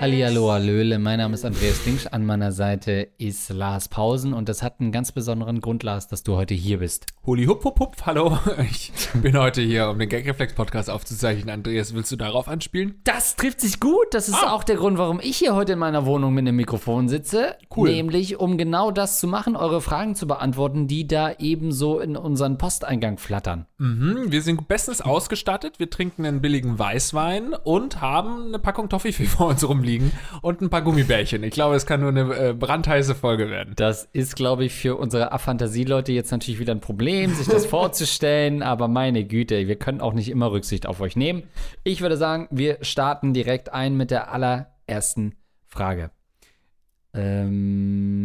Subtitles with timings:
[0.00, 4.62] Hallihallo, Hallöle, mein Name ist Andreas Linksch, an meiner Seite ist Lars Pausen und das
[4.62, 7.06] hat einen ganz besonderen Grund, Lars, dass du heute hier bist.
[7.26, 8.38] Huli hup hup hup, hallo.
[8.70, 11.50] Ich bin heute hier, um den Gagreflex-Podcast aufzuzeichnen.
[11.50, 13.00] Andreas, willst du darauf anspielen?
[13.02, 14.52] Das trifft sich gut, das ist Ah.
[14.52, 17.56] auch der Grund, warum ich hier heute in meiner Wohnung mit einem Mikrofon sitze.
[17.74, 17.90] Cool.
[17.90, 22.58] Nämlich, um genau das zu machen, eure Fragen zu beantworten, die da ebenso in unseren
[22.58, 23.66] Posteingang flattern.
[23.78, 25.80] Mhm, wir sind bestens ausgestattet.
[25.80, 30.12] Wir trinken einen billigen Weißwein und haben eine Packung Toffifee vor uns rumliegen
[30.42, 31.42] und ein paar Gummibärchen.
[31.42, 33.72] Ich glaube, es kann nur eine äh, brandheiße Folge werden.
[33.74, 38.62] Das ist, glaube ich, für unsere Aphantasie-Leute jetzt natürlich wieder ein Problem, sich das vorzustellen.
[38.62, 41.42] Aber meine Güte, wir können auch nicht immer Rücksicht auf euch nehmen.
[41.84, 45.34] Ich würde sagen, wir starten direkt ein mit der allerersten
[45.66, 46.10] Frage.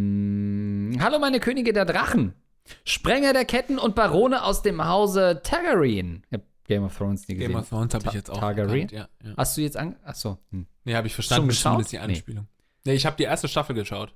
[0.02, 2.34] Ähm, Hallo, meine Könige der Drachen.
[2.86, 6.24] Sprenger der Ketten und Barone aus dem Hause Targaryen.
[6.30, 7.52] Ich hab Game of Thrones nie gesehen.
[7.52, 8.90] Game of Thrones habe ich jetzt auch Targaryen?
[8.90, 9.34] erkannt, Ja, ja.
[9.38, 9.96] Hast du jetzt an.
[10.06, 10.38] Achso.
[10.52, 10.68] Hm.
[10.86, 11.44] Nee, habe ich verstanden.
[11.44, 11.64] Schon geschaut?
[11.72, 12.04] zumindest die Nee.
[12.04, 12.48] Anspielung.
[12.86, 14.14] Nee, ich habe die erste Staffel geschaut.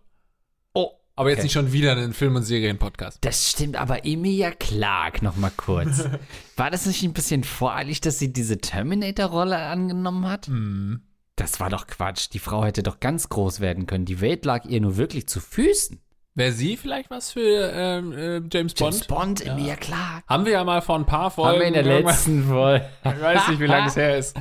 [1.18, 1.44] Aber jetzt Okay.
[1.46, 3.20] nicht schon wieder einen Film- und Serien-Podcast.
[3.22, 6.04] Das stimmt, aber Emilia Clark noch mal kurz.
[6.58, 10.50] War das nicht ein bisschen voreilig, dass sie diese Terminator-Rolle angenommen hat?
[10.50, 11.02] Mhm.
[11.38, 12.28] Das war doch Quatsch.
[12.32, 14.06] Die Frau hätte doch ganz groß werden können.
[14.06, 16.02] Die Welt lag ihr nur wirklich zu Füßen.
[16.34, 18.80] Wäre sie vielleicht was für ähm, äh, James Bond?
[18.96, 20.24] James Bond, Emilia Clark.
[20.28, 21.54] Haben wir ja mal vor ein paar Folgen.
[21.54, 22.86] Haben wir in der letzten Folge.
[23.06, 24.38] Ich weiß nicht, wie lange es her ist.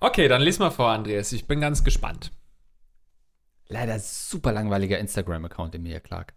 [0.00, 1.32] Okay, dann lies mal vor, Andreas.
[1.32, 2.30] Ich bin ganz gespannt.
[3.68, 6.32] Leider super langweiliger Instagram-Account, Emilia Clark.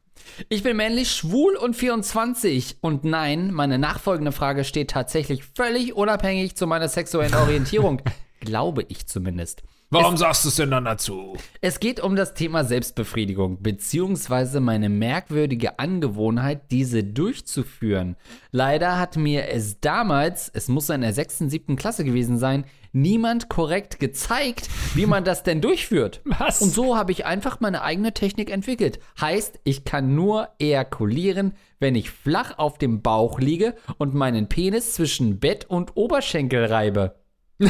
[0.49, 2.77] Ich bin männlich, schwul und 24.
[2.81, 8.01] Und nein, meine nachfolgende Frage steht tatsächlich völlig unabhängig zu meiner sexuellen Orientierung.
[8.41, 9.63] Glaube ich zumindest.
[9.93, 11.35] Warum sagst du es denn dann dazu?
[11.59, 18.15] Es geht um das Thema Selbstbefriedigung, beziehungsweise meine merkwürdige Angewohnheit, diese durchzuführen.
[18.51, 23.49] Leider hat mir es damals, es muss in der sechsten, siebten Klasse gewesen sein, niemand
[23.49, 26.21] korrekt gezeigt, wie man das denn durchführt.
[26.25, 26.61] Was?
[26.61, 28.99] Und so habe ich einfach meine eigene Technik entwickelt.
[29.19, 34.93] Heißt, ich kann nur ejakulieren, wenn ich flach auf dem Bauch liege und meinen Penis
[34.93, 37.15] zwischen Bett und Oberschenkel reibe.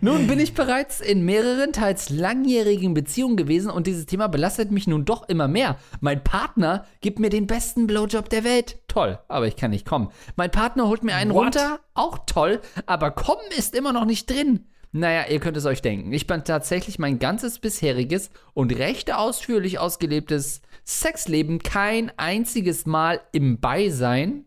[0.00, 4.86] Nun bin ich bereits in mehreren, teils langjährigen Beziehungen gewesen und dieses Thema belastet mich
[4.86, 5.78] nun doch immer mehr.
[6.00, 8.78] Mein Partner gibt mir den besten Blowjob der Welt.
[8.88, 10.10] Toll, aber ich kann nicht kommen.
[10.36, 11.44] Mein Partner holt mir einen What?
[11.44, 11.80] runter.
[11.94, 14.66] Auch toll, aber kommen ist immer noch nicht drin.
[14.92, 16.12] Naja, ihr könnt es euch denken.
[16.12, 23.58] Ich bin tatsächlich mein ganzes bisheriges und recht ausführlich ausgelebtes Sexleben kein einziges Mal im
[23.58, 24.43] Beisein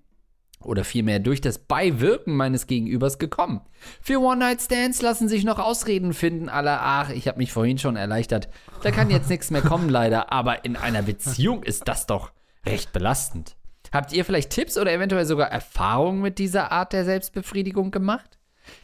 [0.67, 3.61] oder vielmehr durch das Beiwirken meines Gegenübers gekommen.
[4.01, 8.49] Für One-Night-Stands lassen sich noch Ausreden finden, aller, ach, ich habe mich vorhin schon erleichtert.
[8.83, 12.31] Da kann jetzt nichts mehr kommen, leider, aber in einer Beziehung ist das doch
[12.65, 13.55] recht belastend.
[13.91, 18.37] Habt ihr vielleicht Tipps oder eventuell sogar Erfahrungen mit dieser Art der Selbstbefriedigung gemacht?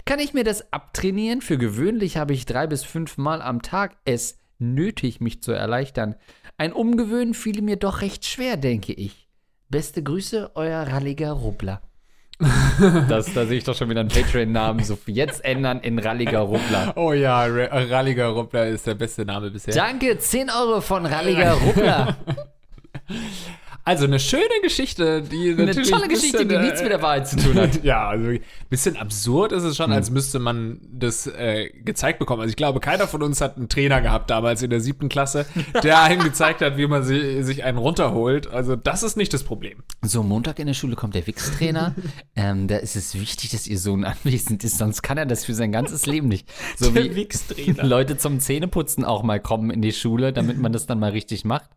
[0.05, 1.41] Kann ich mir das abtrainieren?
[1.41, 6.15] Für gewöhnlich habe ich drei bis fünf Mal am Tag es nötig, mich zu erleichtern.
[6.57, 9.22] Ein Umgewöhnen fiel mir doch recht schwer, denke ich.
[9.73, 11.81] Beste Grüße, euer ralliger Rubbler.
[13.09, 14.83] das, da sehe ich doch schon wieder einen Patreon-Namen.
[14.83, 16.93] So jetzt ändern in ralliger Rubbler.
[16.95, 19.73] Oh ja, R Ralliger Ruppler ist der beste Name bisher.
[19.73, 22.17] Danke, 10 Euro von ralliger Rubbler.
[23.85, 26.91] Also eine schöne Geschichte, die Eine natürlich tolle ein Geschichte, die bisschen, äh, nichts mit
[26.91, 27.71] der Wahrheit zu tun hat.
[27.83, 28.39] Ja, also ein
[28.69, 29.93] bisschen absurd ist es schon, Hm.
[29.93, 32.39] als müsste man das äh, gezeigt bekommen.
[32.41, 35.45] Also ich glaube, keiner von uns hat einen Trainer gehabt damals in der siebten Klasse,
[35.83, 38.47] der einem gezeigt hat, wie man si sich einen runterholt.
[38.47, 39.83] Also das ist nicht das Problem.
[40.01, 41.93] So, Montag in der Schule kommt der Wix-Trainer.
[42.37, 45.53] ähm, da ist es wichtig, dass ihr Sohn anwesend ist, sonst kann er das für
[45.55, 46.47] sein ganzes Leben nicht.
[46.77, 47.83] So Der wie Wix-Trainer.
[47.83, 51.43] Leute zum Zähneputzen auch mal kommen in die Schule, damit man das dann mal richtig
[51.43, 51.69] macht.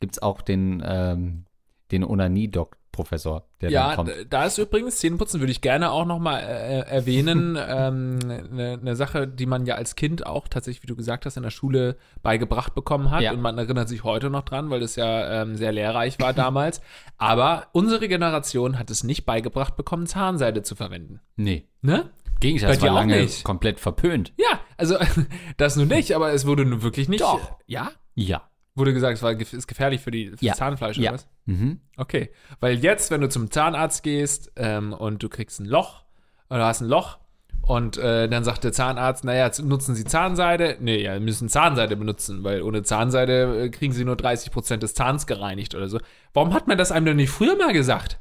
[0.00, 1.44] Gibt's auch den, ähm,
[1.92, 4.08] den Onanie-Doc-Professor, der Ja, kommt.
[4.10, 8.96] d- da ist übrigens Zähneputzen, würde ich gerne auch nochmal äh, erwähnen, ähm, eine ne
[8.96, 11.96] Sache, die man ja als Kind auch tatsächlich, wie du gesagt hast, in der Schule
[12.22, 13.22] beigebracht bekommen hat.
[13.22, 13.32] Ja.
[13.32, 16.80] Und man erinnert sich heute noch dran, weil das ja ähm, sehr lehrreich war damals.
[17.18, 21.20] Aber unsere Generation hat es nicht beigebracht bekommen, Zahnseide zu verwenden.
[21.36, 21.66] Nee.
[21.82, 22.10] Ne?
[22.40, 23.44] Gegenteil, das war lange nicht.
[23.44, 24.32] komplett verpönt.
[24.38, 24.96] Ja, also
[25.58, 27.20] das nun nicht, aber es wurde nun wirklich nicht.
[27.20, 27.58] Doch.
[27.66, 27.90] Ja?
[28.14, 28.48] Ja.
[28.80, 30.54] Wurde gesagt, es war, ist gefährlich für die für Ja.
[30.54, 31.10] Zahnfleisch Ja.
[31.10, 31.28] oder was?
[31.46, 31.80] Mhm.
[31.96, 36.02] Okay, weil jetzt, wenn du zum Zahnarzt gehst ähm, und du kriegst ein Loch
[36.48, 37.18] oder hast ein Loch
[37.62, 40.78] und äh, dann sagt der Zahnarzt, naja, nutzen Sie Zahnseide?
[40.80, 44.94] Nee, ja, wir müssen Zahnseide benutzen, weil ohne Zahnseide äh, kriegen Sie nur 30% des
[44.94, 46.00] Zahns gereinigt oder so.
[46.32, 48.18] Warum hat man das einem denn nicht früher mal gesagt?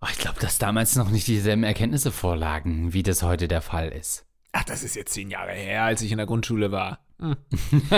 [0.00, 3.88] Oh, ich glaube, dass damals noch nicht dieselben Erkenntnisse vorlagen, wie das heute der Fall
[3.90, 4.24] ist.
[4.52, 6.98] Ach, das ist jetzt zehn Jahre her, als ich in der Grundschule war.
[7.22, 7.36] Hm.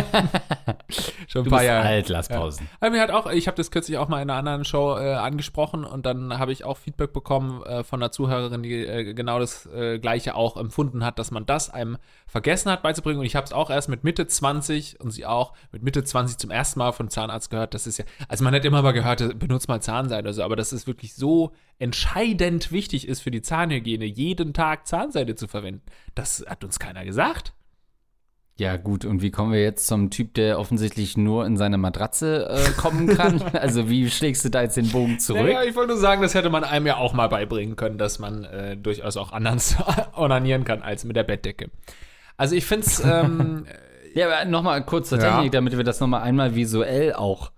[1.28, 1.86] Schon ein Du paar bist Jahre.
[1.86, 2.68] alt, Lars Pausen.
[2.78, 5.14] Aber mir hat auch, ich habe das kürzlich auch mal in einer anderen Show äh,
[5.14, 9.38] angesprochen und dann habe ich auch Feedback bekommen äh, von einer Zuhörerin, die äh, genau
[9.38, 13.20] das äh, gleiche auch empfunden hat, dass man das einem vergessen hat beizubringen.
[13.20, 16.36] Und ich habe es auch erst mit Mitte 20 und sie auch mit Mitte 20
[16.36, 17.72] zum ersten Mal von Zahnarzt gehört.
[17.72, 20.42] Das ist ja, also man hat immer mal gehört, äh, benutzt mal Zahnseide oder so,
[20.42, 25.48] aber dass es wirklich so entscheidend wichtig ist für die Zahnhygiene, jeden Tag Zahnseide zu
[25.48, 25.82] verwenden.
[26.14, 27.54] Das hat uns keiner gesagt.
[28.56, 32.48] Ja, gut, und wie kommen wir jetzt zum Typ, der offensichtlich nur in seine Matratze
[32.48, 33.42] äh, kommen kann?
[33.52, 35.42] also, wie schlägst du da jetzt den Bogen zurück?
[35.42, 38.20] Naja, ich wollte nur sagen, das hätte man einem ja auch mal beibringen können, dass
[38.20, 39.76] man äh, durchaus auch anders
[40.16, 41.70] onanieren kann als mit der Bettdecke.
[42.36, 43.66] Also ich finde es, ähm,
[44.14, 45.34] Ja, aber nochmal kurz zur Ja.
[45.34, 47.50] Technik, damit wir das nochmal einmal visuell auch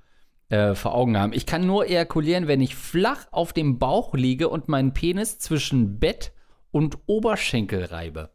[0.48, 1.32] äh, vor Augen haben.
[1.34, 5.98] Ich kann nur ejakulieren, wenn ich flach auf dem Bauch liege und meinen Penis zwischen
[5.98, 6.32] Bett
[6.70, 8.31] und Oberschenkel reibe.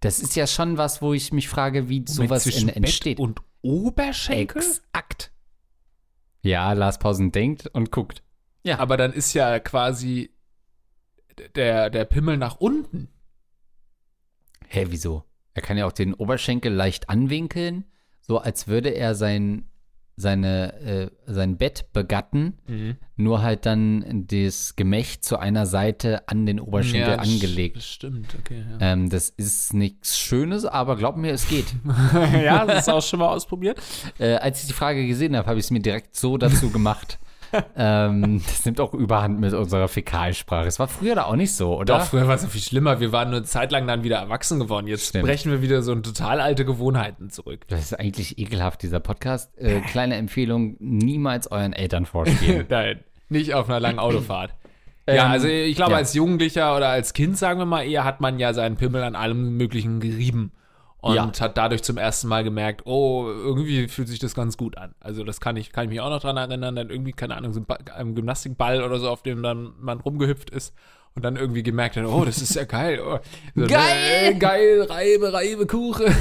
[0.00, 3.16] Das ist ja schon was, wo ich mich frage, wie sowas zwischen in, entsteht.
[3.16, 4.62] Bett und Oberschenkel.
[4.62, 5.32] Exakt.
[6.42, 8.22] Ja, Lars Pausen denkt und guckt.
[8.62, 8.78] Ja.
[8.78, 10.30] Aber dann ist ja quasi
[11.56, 13.08] der, der Pimmel nach unten.
[14.68, 15.24] Hä, wieso?
[15.54, 17.84] Er kann ja auch den Oberschenkel leicht anwinkeln,
[18.20, 19.68] so als würde er sein,
[20.18, 22.54] seine, äh, sein Bett begatten,
[23.16, 27.76] nur halt dann das Gemächt zu einer Seite an den Oberschenkel das angelegt.
[27.76, 28.64] Das stimmt, okay.
[28.80, 28.92] Ja.
[28.92, 31.66] Ähm, das ist nichts Schönes, aber glaub mir, es geht.
[32.44, 33.80] ja, das ist auch schon mal ausprobiert.
[34.18, 37.18] äh, als ich die Frage gesehen habe, habe ich es mir direkt so dazu gemacht.
[37.76, 40.66] Ähm, das nimmt auch überhand mit unserer Fäkalsprache.
[40.66, 41.98] Es war früher da auch nicht so, oder?
[41.98, 43.00] Doch, früher war es noch viel schlimmer.
[43.00, 44.86] Wir waren eine Zeit lang dann wieder erwachsen geworden.
[44.86, 45.24] Jetzt Stimmt.
[45.24, 47.66] brechen wir wieder so in total alte Gewohnheiten zurück.
[47.68, 49.56] Das ist eigentlich ekelhaft, dieser Podcast.
[49.58, 52.66] Äh, kleine Empfehlung, niemals euren Eltern vorspielen.
[52.70, 54.54] Nein, nicht auf einer langen Autofahrt.
[55.06, 55.98] ja, Ähm, also ich glaube, ja.
[55.98, 59.14] als Jugendlicher oder als Kind, sagen wir mal eher, hat man ja seinen Pimmel an
[59.14, 60.52] allem Möglichen gerieben.
[61.00, 61.30] Und Ja.
[61.40, 64.94] hat dadurch zum ersten Mal gemerkt, oh, irgendwie fühlt sich das ganz gut an.
[64.98, 67.52] Also das kann ich, kann ich mich auch noch dran erinnern, dann irgendwie, keine Ahnung,
[67.52, 70.74] so ein, ba ein Gymnastikball oder so, auf dem dann man rumgehüpft ist
[71.14, 73.00] und dann irgendwie gemerkt hat, oh, das ist ja geil.
[73.00, 73.18] Oh,
[73.54, 74.32] so, Geil!
[74.32, 76.12] Äh, geil, Reibe, Reibe, Kuche.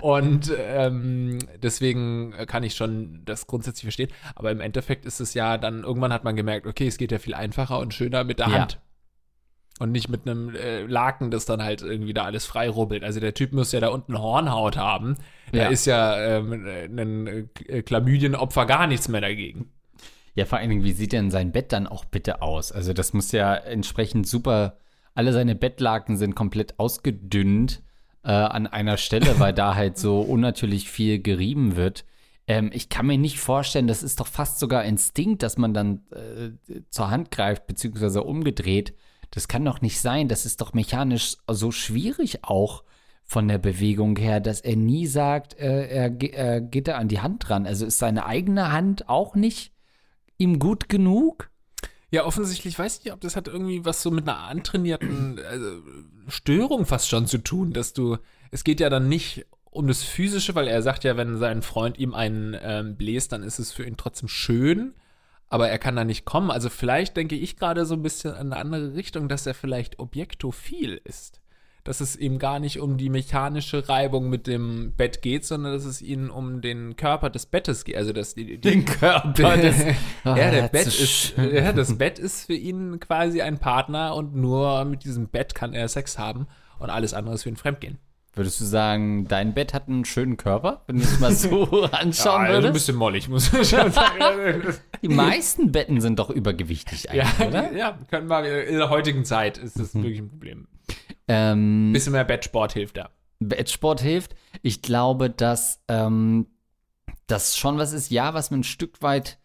[0.00, 4.10] und ähm, deswegen kann ich schon das grundsätzlich verstehen.
[4.34, 7.18] Aber im Endeffekt ist es ja dann, irgendwann hat man gemerkt, okay, es geht ja
[7.18, 8.52] viel einfacher und schöner mit der Ja.
[8.60, 8.78] Hand.
[9.78, 13.04] Und nicht mit einem äh, Laken, das dann halt irgendwie da alles frei rubbelt.
[13.04, 15.14] Also der Typ muss ja da unten Hornhaut haben.
[15.52, 15.68] Da Ja.
[15.68, 16.52] ist ja ähm,
[16.96, 17.26] ein
[17.68, 19.70] äh, Chlamydienopfer gar nichts mehr dagegen.
[20.34, 22.70] Ja, vor allen Dingen, wie sieht denn sein Bett dann auch bitte aus?
[22.72, 24.78] Also, das muss ja entsprechend super.
[25.14, 27.82] Alle seine Bettlaken sind komplett ausgedünnt
[28.24, 32.04] äh, an einer Stelle, weil da halt so unnatürlich viel gerieben wird.
[32.46, 36.02] Ähm, ich kann mir nicht vorstellen, das ist doch fast sogar Instinkt, dass man dann
[36.12, 38.94] äh, zur Hand greift, beziehungsweise umgedreht.
[39.30, 40.28] Das kann doch nicht sein.
[40.28, 42.84] Das ist doch mechanisch so schwierig auch
[43.24, 47.20] von der Bewegung her, dass er nie sagt, äh, er, er geht da an die
[47.20, 47.66] Hand ran.
[47.66, 49.72] Also ist seine eigene Hand auch nicht
[50.38, 51.50] ihm gut genug?
[52.10, 55.82] Ja, offensichtlich weiß ich nicht, ob das hat irgendwie was so mit einer antrainierten also,
[56.28, 58.16] Störung fast schon zu tun, dass du,
[58.50, 61.98] es geht ja dann nicht um das Physische, weil er sagt ja, wenn sein Freund
[61.98, 64.94] ihm einen ähm, bläst, dann ist es für ihn trotzdem schön,
[65.48, 66.50] aber er kann da nicht kommen.
[66.50, 69.98] Also vielleicht denke ich gerade so ein bisschen in eine andere Richtung, dass er vielleicht
[69.98, 71.40] objektophil ist.
[71.84, 75.86] Dass es ihm gar nicht um die mechanische Reibung mit dem Bett geht, sondern dass
[75.86, 77.96] es ihm um den Körper des Bettes geht.
[77.96, 79.78] Also dass die, die Körper des.
[80.24, 84.34] ja, der Ah, Bett ist, ja, das Bett ist für ihn quasi ein Partner und
[84.34, 86.46] nur mit diesem Bett kann er Sex haben
[86.78, 87.98] und alles andere ist für ihn Fremdgehen.
[88.34, 91.96] Würdest du sagen, dein Bett hat einen schönen Körper, wenn du es mal so anschauen
[91.96, 92.72] also ein würdest?
[92.74, 94.62] bisschen mollig, muss ich schon sagen.
[95.02, 97.72] Die meisten Betten sind doch übergewichtig ja, eigentlich, oder?
[97.72, 100.68] ja, können wir, in der heutigen Zeit ist das wirklich ein Problem.
[101.26, 103.10] Ähm, Ein bisschen mehr Bettsport hilft da.
[103.40, 104.34] Bettsport hilft.
[104.62, 106.46] Ich glaube, dass ähm,
[107.26, 109.38] das schon was ist, ja, was man ein Stück weit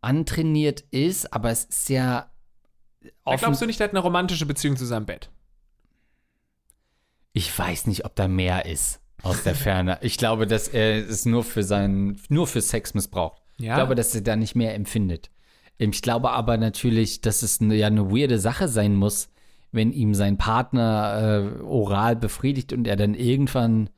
[0.00, 2.30] antrainiert ist, aber es ist ja
[3.02, 5.30] Da offen- glaubst du nicht, der hat eine romantische Beziehung zu seinem Bett?
[7.36, 9.98] Ich weiß nicht, ob da mehr ist aus der Ferne.
[10.00, 13.42] Ich glaube, dass er es nur für seinen, nur für Sex missbraucht.
[13.58, 13.72] Ja.
[13.72, 15.28] Ich glaube, dass er da nicht mehr empfindet.
[15.76, 19.28] Ich glaube aber natürlich, dass es eine, ja eine weirde Sache sein muss,
[19.70, 23.90] wenn ihm sein Partner äh, oral befriedigt und er dann irgendwann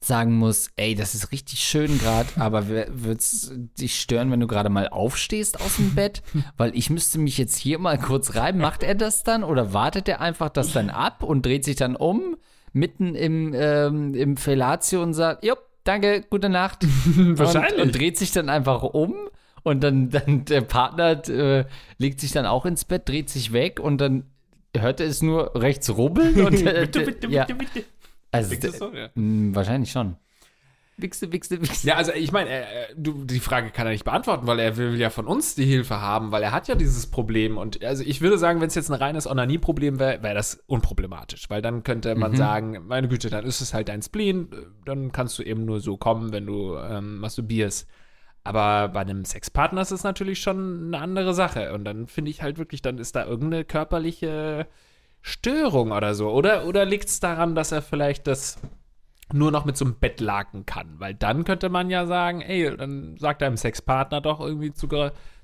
[0.00, 4.46] sagen muss, ey, das ist richtig schön gerade, aber wird es dich stören, wenn du
[4.46, 6.22] gerade mal aufstehst aus dem Bett?
[6.56, 8.58] Weil ich müsste mich jetzt hier mal kurz reiben.
[8.58, 11.94] Macht er das dann oder wartet er einfach das dann ab und dreht sich dann
[11.94, 12.36] um,
[12.76, 16.86] mitten im, ähm, im Fellatio und sagt, jupp, danke, gute Nacht.
[17.16, 17.74] Wahrscheinlich.
[17.74, 19.14] Und, und dreht sich dann einfach um
[19.62, 21.64] und dann, dann der Partner äh,
[21.98, 24.24] legt sich dann auch ins Bett, dreht sich weg und dann
[24.76, 27.86] hört er es nur rechts rubbeln und äh, bitte, bitte, ja, bitte, bitte.
[28.30, 28.92] also so?
[28.94, 29.08] Ja.
[29.14, 30.16] mh, wahrscheinlich schon.
[30.98, 31.86] Wichse, wichse, wichse.
[31.86, 32.64] Ja, also ich meine, äh,
[32.96, 36.00] du, die Frage kann er nicht beantworten, weil er will ja von uns die Hilfe
[36.00, 37.58] haben, weil er hat ja dieses Problem.
[37.58, 41.50] Und also ich würde sagen, wenn es jetzt ein reines Onanie-Problem wäre, wäre das unproblematisch,
[41.50, 42.36] weil dann könnte man Mhm.
[42.36, 44.48] sagen, meine Güte, dann ist es halt dein Spleen,
[44.86, 47.86] dann kannst du eben nur so kommen, wenn du ähm, masturbierst.
[48.42, 51.74] Aber bei einem Sexpartner ist es natürlich schon eine andere Sache.
[51.74, 54.66] Und dann finde ich halt wirklich, dann ist da irgendeine körperliche
[55.20, 56.30] Störung oder so.
[56.30, 58.58] Oder, oder liegt es daran, dass er vielleicht das
[59.32, 60.98] nur noch mit so einem Bettlaken kann?
[60.98, 64.88] Weil dann könnte man ja sagen, ey, dann sagt deinem Sexpartner doch irgendwie zu,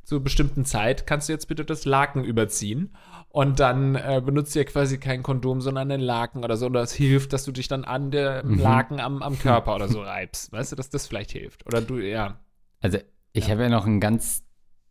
[0.04, 2.94] zur bestimmten Zeit, kannst du jetzt bitte das Laken überziehen?
[3.28, 6.66] Und dann äh, benutzt ihr quasi kein Kondom, sondern einen Laken oder so.
[6.66, 10.02] Und das hilft, dass du dich dann an dem Laken am, am Körper oder so
[10.02, 10.52] reibst.
[10.52, 11.66] Weißt du, dass das vielleicht hilft?
[11.66, 12.40] Oder du, ja.
[12.80, 12.98] Also,
[13.32, 14.44] ich habe ja noch einen ganz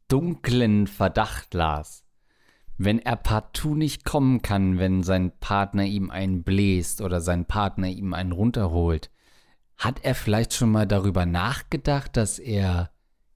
[0.08, 2.04] dunklen Verdacht, Lars.
[2.84, 7.88] Wenn er partout nicht kommen kann, wenn sein Partner ihm einen bläst oder sein Partner
[7.88, 9.12] ihm einen runterholt,
[9.78, 12.90] hat er vielleicht schon mal darüber nachgedacht, dass er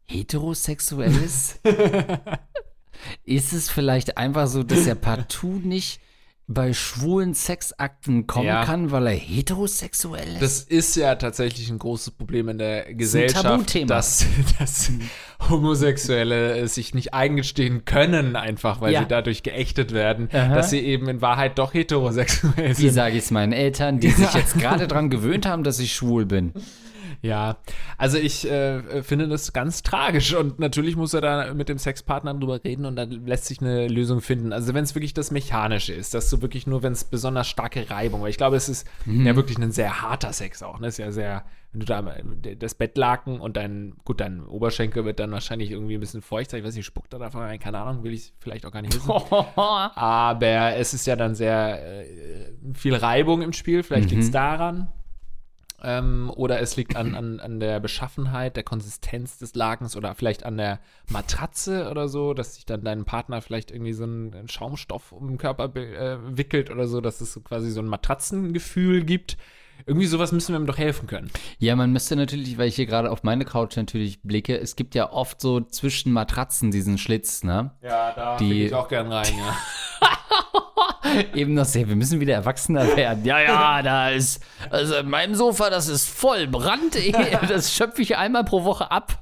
[0.06, 1.60] heterosexuell ist?
[3.24, 6.00] ist es vielleicht einfach so, dass er partout nicht
[6.48, 8.64] bei schwulen Sexakten kommen Ja.
[8.66, 10.42] kann, weil er heterosexuell ist?
[10.42, 13.88] Das ist ja tatsächlich ein großes Problem in der Gesellschaft, Tabuthema.
[13.88, 14.25] dass,
[14.60, 14.92] dass
[15.50, 19.02] Homosexuelle sich nicht eingestehen können, einfach weil Ja.
[19.02, 20.54] sie dadurch geächtet werden, Aha.
[20.54, 22.94] dass sie eben in Wahrheit doch heterosexuell Wie sind.
[22.94, 26.25] sage ich es meinen Eltern, die sich jetzt gerade dran gewöhnt haben, dass ich schwul
[26.25, 26.54] bin?
[27.25, 27.58] Ja,
[27.98, 32.34] also ich äh, finde das ganz tragisch und natürlich muss er da mit dem Sexpartner
[32.36, 34.53] drüber reden und dann lässt sich eine Lösung finden.
[34.53, 37.89] Also wenn es wirklich das Mechanische ist, dass du wirklich nur, wenn es besonders starke
[37.89, 40.88] Reibung, weil ich glaube, es ist ja wirklich ein sehr harter Sex auch, ne?
[40.88, 45.20] Es ist ja sehr, wenn du da das Bettlaken und dein, gut, dein Oberschenkel wird
[45.20, 47.79] dann wahrscheinlich irgendwie ein bisschen feucht sein, ich weiß nicht, spuckt er davon rein, keine
[47.79, 49.10] Ahnung, will ich vielleicht auch gar nicht wissen.
[49.55, 53.82] Aber es ist ja dann sehr äh, viel Reibung im Spiel.
[53.84, 54.89] Vielleicht liegt es daran.
[55.88, 60.44] Ähm, oder es liegt an, an, an der Beschaffenheit, der Konsistenz des Lakens oder vielleicht
[60.44, 64.48] an der Matratze oder so, dass sich dann dein Partner vielleicht irgendwie so einen, einen
[64.50, 69.04] Schaumstoff um den Körper äh, wickelt oder so, dass es so quasi so ein Matratzengefühl
[69.04, 69.38] gibt.
[69.86, 71.30] Irgendwie sowas müssen wir ihm doch helfen können.
[71.60, 74.96] Ja, man müsste natürlich, weil ich hier gerade auf meine Couch natürlich blicke, es gibt
[74.96, 77.72] ja oft so zwischen Matratzen diesen Schlitz, ne?
[77.84, 79.58] Ja, da Die- ich auch gern rein, ja.
[81.36, 83.26] Eben noch sehr, wir müssen wieder erwachsener werden.
[83.26, 86.96] Ja, ja, da ist, also in meinem Sofa, das ist voll Brand.
[87.48, 89.20] Das schöpfe ich einmal pro Woche ab.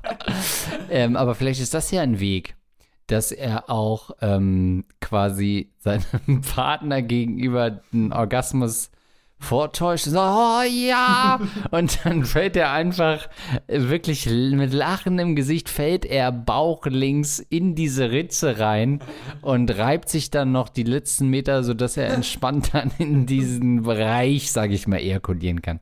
[0.90, 2.56] Ähm, aber vielleicht ist das ja ein Weg,
[3.08, 8.92] dass er auch ähm, quasi seinem Partner gegenüber den Orgasmus
[9.44, 10.06] vortäuscht.
[10.06, 11.40] So, oh ja.
[11.72, 13.28] Und dann fällt er einfach
[13.68, 19.02] wirklich mit Lachen im Gesicht, fällt er bauchlinks in diese Ritze rein
[19.42, 24.52] und reibt sich dann noch die letzten Meter, sodass er entspannt dann in diesen Bereich,
[24.52, 25.80] sage ich mal, ejakulieren kann.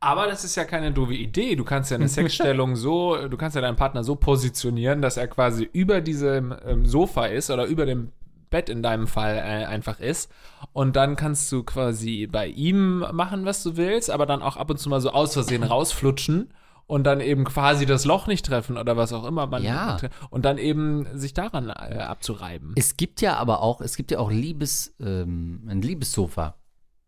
[0.00, 1.56] Aber das ist ja keine doofe Idee.
[1.56, 5.26] Du kannst ja eine Sexstellung so, du kannst ja deinen Partner so positionieren, dass er
[5.26, 8.12] quasi über diesem ähm, Sofa ist oder über dem
[8.56, 10.30] Bett in deinem Fall äh, einfach ist.
[10.72, 14.70] Und dann kannst du quasi bei ihm machen, was du willst, aber dann auch ab
[14.70, 16.48] und zu mal so aus Versehen rausflutschen
[16.86, 19.98] und dann eben quasi das Loch nicht treffen oder was auch immer man Ja.
[20.30, 22.72] und dann eben sich daran äh, abzureiben.
[22.76, 26.54] Es gibt ja aber auch, es gibt ja auch Liebes, ähm, ein Liebessofa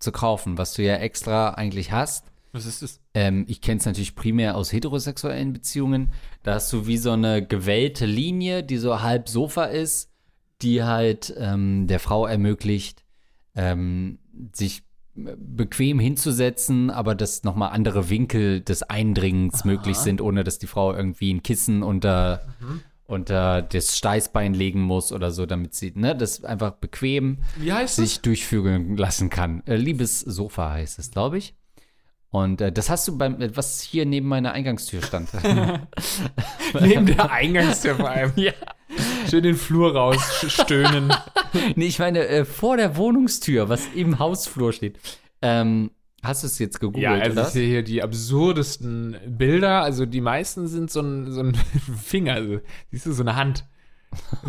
[0.01, 2.27] zu kaufen, was du ja extra eigentlich hast.
[2.53, 3.01] Was ist das?
[3.15, 6.11] Ähm, ich kenne es natürlich primär aus heterosexuellen Beziehungen.
[6.43, 10.11] Da hast du wie so eine gewellte Linie, die so halb Sofa ist,
[10.63, 13.05] die halt ähm, der Frau ermöglicht,
[13.55, 14.19] ähm,
[14.53, 14.83] sich
[15.17, 20.67] äh, bequem hinzusetzen, aber dass nochmal andere Winkel des Eindringens möglich sind, ohne dass die
[20.67, 22.43] Frau irgendwie ein Kissen unter,
[23.07, 28.05] unter das Steißbein legen muss oder so, damit sie, ne, das einfach bequem heißt es?
[28.05, 29.63] sich durchführen lassen kann.
[29.67, 31.55] Äh, Liebes Sofa heißt es, glaube ich.
[32.31, 35.31] Und äh, das hast du beim, äh, was hier neben meiner Eingangstür stand.
[36.81, 38.33] Neben der Eingangstür vor allem.
[38.37, 38.53] ja.
[39.29, 41.13] Schön den Flur rausstöhnen.
[41.77, 44.99] Nee, ich meine, äh, vor der Wohnungstür, was im Hausflur steht.
[45.41, 45.91] Ähm,
[46.23, 47.43] hast du es jetzt gegoogelt, Ja, also oder?
[47.43, 49.83] ich sehe hier die absurdesten Bilder.
[49.83, 51.55] Also die meisten sind so ein, so ein
[52.05, 53.65] Finger, also, siehst du, so eine Hand.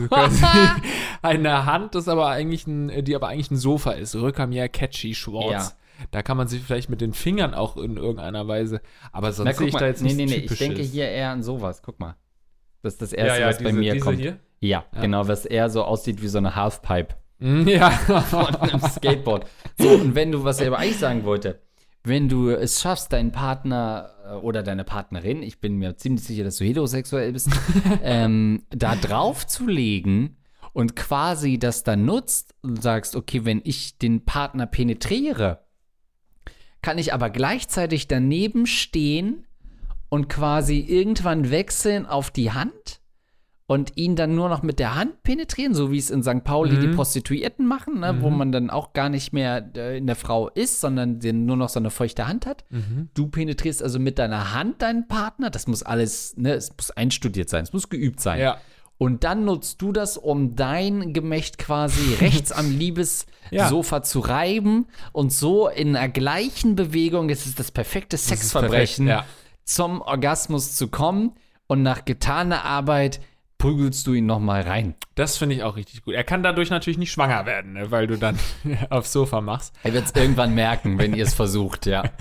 [0.10, 0.46] Also
[1.22, 4.15] eine Hand, das aber eigentlich ein, die aber eigentlich ein Sofa ist.
[4.15, 5.77] Rückamier Catchy Schwarz.
[6.12, 8.81] Da kann man sich vielleicht mit den Fingern auch in irgendeiner Weise.
[9.13, 10.67] Aber sonst sehe ich mal, da jetzt nee, nichts nee, nee, ich Typisches.
[10.67, 11.81] denke hier eher an sowas.
[11.81, 12.15] Guck mal.
[12.81, 14.19] Das ist das ja, Erste, ja, was diese, bei mir kommt.
[14.19, 14.39] hier.
[14.62, 17.15] Ja, genau, was eher so aussieht wie so eine Halfpipe.
[17.39, 17.89] Mm, Ja.
[18.29, 19.45] von einem Skateboard.
[19.77, 21.62] So, und wenn du, was ich aber eigentlich sagen wollte,
[22.03, 26.43] wenn du es schaffst, deinen Partner äh, oder deine Partnerin, ich bin mir ziemlich sicher,
[26.43, 27.50] dass du heterosexuell bist,
[28.03, 30.38] ähm, da drauf zu legen
[30.74, 35.65] und quasi das dann nutzt und sagst, okay, wenn ich den Partner penetriere,
[36.81, 39.45] kann ich aber gleichzeitig daneben stehen
[40.09, 42.99] und quasi irgendwann wechseln auf die Hand
[43.69, 46.43] und ihn dann nur noch mit der Hand penetrieren, so wie es in St.
[46.43, 50.15] Pauli die Prostituierten machen, ne, wo man dann auch gar nicht mehr äh, in der
[50.15, 52.65] Frau ist, sondern nur noch so eine feuchte Hand hat.
[53.13, 55.51] Du penetrierst also mit deiner Hand deinen Partner.
[55.51, 58.39] Das muss alles, ne, es muss einstudiert sein, es muss geübt sein.
[58.39, 58.57] Ja.
[58.97, 65.31] Und dann nutzt du das, um dein Gemächt quasi rechts am Liebessofa zu reiben und
[65.31, 69.33] so in einer gleichen Bewegung, das ist das perfekte Sexverbrechen, perfekt, ja.
[69.69, 71.33] Zum Orgasmus zu kommen.
[71.67, 73.21] Und nach getaner Arbeit
[73.59, 74.95] prügelst du ihn nochmal rein.
[75.15, 76.15] Das finde ich auch richtig gut.
[76.15, 78.39] Er kann dadurch natürlich nicht schwanger werden, ne, weil du dann
[78.89, 79.75] aufs Sofa machst.
[79.83, 82.03] Er wird es irgendwann merken, wenn ihr es versucht, ja.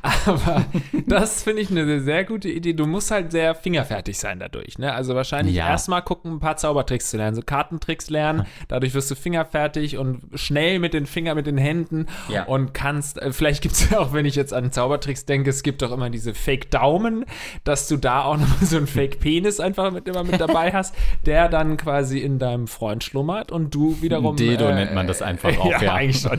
[0.26, 0.64] Aber
[1.06, 2.72] das finde ich eine sehr gute Idee.
[2.72, 4.78] Du musst halt sehr fingerfertig sein dadurch.
[4.78, 4.92] Ne?
[4.92, 5.68] Also wahrscheinlich Ja.
[5.68, 8.46] erstmal gucken, ein paar Zaubertricks zu lernen, so Kartentricks lernen.
[8.68, 12.44] Dadurch wirst du fingerfertig und schnell mit den Fingern, mit den Händen Ja.
[12.44, 15.62] und kannst, äh, vielleicht gibt es ja auch, wenn ich jetzt an Zaubertricks denke, es
[15.62, 17.24] gibt doch immer diese Fake-Daumen,
[17.64, 20.94] dass du da auch noch so einen Fake-Penis einfach mit, immer mit dabei hast,
[21.26, 24.36] der dann quasi in deinem Freund schlummert und du wiederum.
[24.36, 25.94] Dildo äh, nennt man das einfach auch, ja, ja.
[25.94, 26.38] eigentlich schon.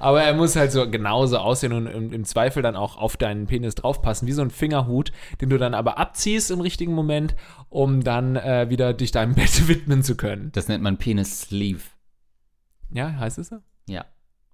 [0.00, 3.46] Aber er muss halt so genauso aussehen und im, im Zweifel dann auch auf deinen
[3.46, 7.34] Penis draufpassen, wie so ein Fingerhut, den du dann aber abziehst im richtigen Moment,
[7.68, 10.50] um dann äh, wieder dich deinem Bett widmen zu können.
[10.52, 11.82] Das nennt man Penis-Sleeve.
[12.90, 13.56] Ja, heißt es so?
[13.88, 14.04] Ja.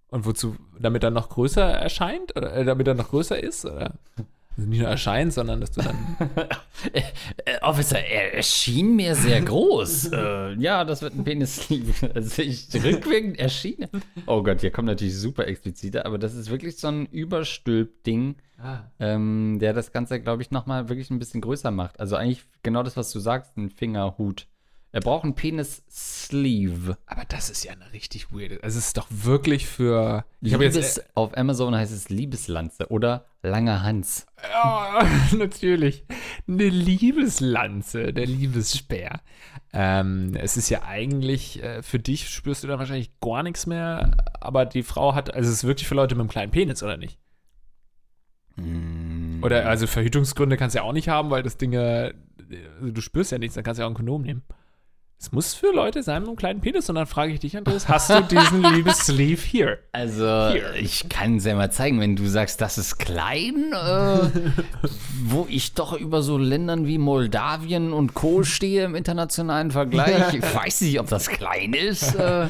[0.08, 0.56] Und wozu?
[0.78, 2.36] Damit er noch größer erscheint?
[2.36, 3.64] Oder äh, damit er noch größer ist?
[3.64, 3.98] Oder?
[4.56, 6.16] Also nicht nur erscheint, sondern dass du dann.
[7.62, 10.06] Officer, er erschien mir sehr groß.
[10.12, 12.14] äh, ja, das wird ein Penis-Sleeve.
[12.14, 13.86] Also ich rückwirkend erschien.
[14.26, 18.80] Oh Gott, hier kommt natürlich super expliziter, aber das ist wirklich so ein Überstülp-Ding, Ah.
[18.98, 21.98] ähm, der das Ganze, glaube ich, nochmal wirklich ein bisschen größer macht.
[21.98, 24.46] Also eigentlich genau das, was du sagst, ein Fingerhut.
[24.92, 26.98] Er braucht einen Penis-Sleeve.
[27.06, 28.58] Aber das ist ja eine richtig weirde.
[28.62, 30.24] Also es ist doch wirklich für.
[30.40, 30.74] Ich habe jetzt.
[30.74, 34.26] Liebes, auf Amazon heißt es Liebeslanze oder langer Hans.
[34.42, 35.06] Ja,
[35.36, 36.04] natürlich.
[36.48, 39.20] Eine Liebeslanze, der Liebesspeer.
[39.72, 44.16] Ähm, es ist ja eigentlich, äh, für dich spürst du da wahrscheinlich gar nichts mehr,
[44.40, 46.96] aber die Frau hat, also es ist wirklich für Leute mit einem kleinen Penis, oder
[46.96, 47.20] nicht?
[48.56, 49.44] Mm.
[49.44, 52.12] Oder, also Verhütungsgründe kannst du ja auch nicht haben, weil das Ding, also
[52.80, 54.42] du spürst ja nichts, dann kannst du ja auch ein Kondom nehmen.
[55.22, 57.88] Es muss für Leute sein mit einem kleinen Penis und dann frage ich dich, Andreas,
[57.88, 59.78] hast du diesen Liebessleeve hier?
[59.92, 60.72] Also, Hier.
[60.76, 64.30] ich kann es ja mal zeigen, wenn du sagst, das ist klein, äh,
[65.24, 68.44] wo ich doch über so Ländern wie Moldawien und Co.
[68.44, 70.32] stehe im internationalen Vergleich.
[70.32, 72.14] Ich weiß nicht, ob das klein ist.
[72.14, 72.46] Äh,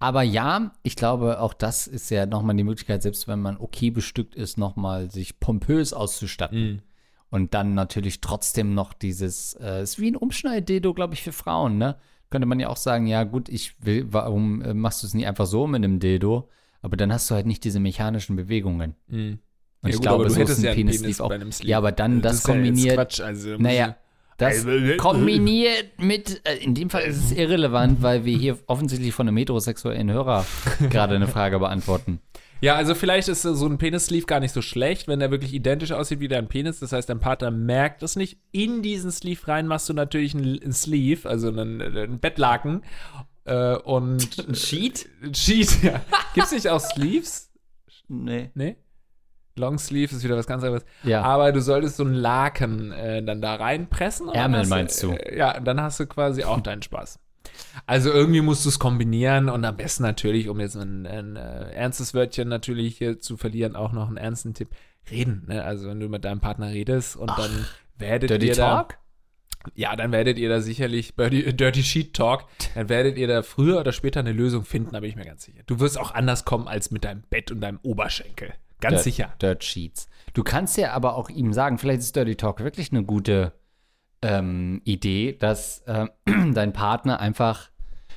[0.00, 3.90] aber ja, ich glaube, auch das ist ja nochmal die Möglichkeit, selbst wenn man okay
[3.90, 6.82] bestückt ist, nochmal sich pompös auszustatten.
[7.30, 11.78] Und dann natürlich trotzdem noch dieses, äh, ist wie ein Umschneid-Dedo, glaube ich, für Frauen,
[11.78, 11.96] ne?
[12.28, 15.26] Könnte man ja auch sagen, ja gut, ich will, warum äh, machst du es nicht
[15.26, 16.48] einfach so mit einem Dildo?
[16.82, 18.94] Aber dann hast du halt nicht diese mechanischen Bewegungen.
[19.08, 19.38] Und
[19.82, 21.32] Ja, ich gut, glaube, du so ist hättest ein ja Penis, Penis auch.
[21.62, 22.94] Ja, aber dann das, ist ja jetzt kombiniert.
[22.94, 23.96] Quatsch, also naja,
[24.38, 29.12] das Also, kombiniert mit, äh, in dem Fall ist es irrelevant, weil wir hier offensichtlich
[29.12, 30.46] von einem heterosexuellen Hörer
[30.90, 32.20] gerade eine Frage beantworten.
[32.60, 35.92] Ja, also vielleicht ist so ein Penis-Sleeve gar nicht so schlecht, wenn der wirklich identisch
[35.92, 36.80] aussieht wie dein Penis.
[36.80, 38.38] Das heißt, dein Partner merkt es nicht.
[38.52, 42.82] In diesen Sleeve rein machst du natürlich einen, einen Sleeve, also einen, einen Bettlaken.
[43.44, 44.38] Äh, und.
[44.48, 45.08] Ein Sheet?
[45.22, 46.02] Ein Sheet, ja.
[46.34, 47.50] Gibt's nicht auch Sleeves?
[48.08, 48.50] Nee.
[48.54, 48.76] Nee?
[49.56, 50.84] Long Sleeve ist wieder was ganz anderes.
[51.02, 51.22] Ja.
[51.22, 54.26] Aber du solltest so einen Laken äh, dann da reinpressen.
[54.28, 55.12] und dann Ärmel meinst du?
[55.12, 57.18] Äh, ja, und dann hast du quasi auch deinen Spaß.
[57.86, 61.70] Also irgendwie musst du es kombinieren und am besten natürlich, um jetzt ein, ein äh,
[61.72, 64.68] ernstes Wörtchen natürlich hier zu verlieren, auch noch einen ernsten Tipp.
[65.10, 65.64] Reden, ne?
[65.64, 68.90] Also wenn du mit deinem Partner redest und dann werdet Dirty ihr Talk?
[68.90, 69.70] da.
[69.74, 73.78] Ja, dann werdet ihr da sicherlich Dirty, Dirty Sheet Talk, dann werdet ihr da früher
[73.80, 75.62] oder später eine Lösung finden, da bin ich mir ganz sicher.
[75.66, 78.54] Du wirst auch anders kommen als mit deinem Bett und deinem Oberschenkel.
[78.80, 79.34] Ganz Dirt, sicher.
[79.42, 80.08] Dirt Sheets.
[80.32, 83.52] Du kannst ja aber auch ihm sagen, vielleicht ist Dirty Talk wirklich eine gute
[84.22, 86.06] ähm, Idee, dass äh,
[86.52, 87.70] dein Partner einfach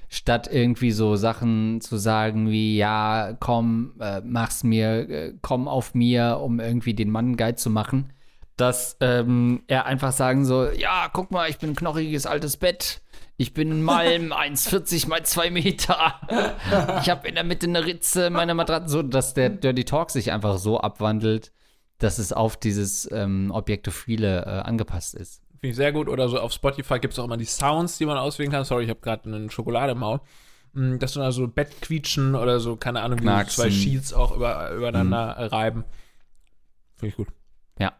[0.10, 5.96] statt irgendwie so Sachen zu sagen wie, ja, komm, äh, mach's mir, äh, komm auf
[5.96, 8.13] mir, um irgendwie den Mann geil zu machen,
[8.56, 13.02] dass ähm, er einfach sagen soll, ja, guck mal, ich bin ein knochiges altes Bett.
[13.38, 16.22] Ich bin ein Malm, 1,40 mal 2 Meter.
[17.02, 20.32] Ich habe in der Mitte eine Ritze, meine Matratze, so dass der Dirty Talk sich
[20.32, 21.52] einfach so abwandelt,
[21.98, 25.42] dass es auf dieses ähm, Objektophile äh, angepasst ist.
[25.63, 26.10] Finde ich sehr gut.
[26.10, 28.65] Oder so auf Spotify gibt es auch immer die Sounds, die man auswählen kann.
[28.65, 30.19] Sorry, ich habe gerade eine Schokolade im Maul.
[30.73, 34.12] Mm, Dass du da so Bett quietschen oder so, keine Ahnung, wie so zwei Sheets
[34.12, 35.86] auch über, übereinander äh, reiben.
[36.97, 37.30] Finde ich gut.
[37.80, 37.93] Ja.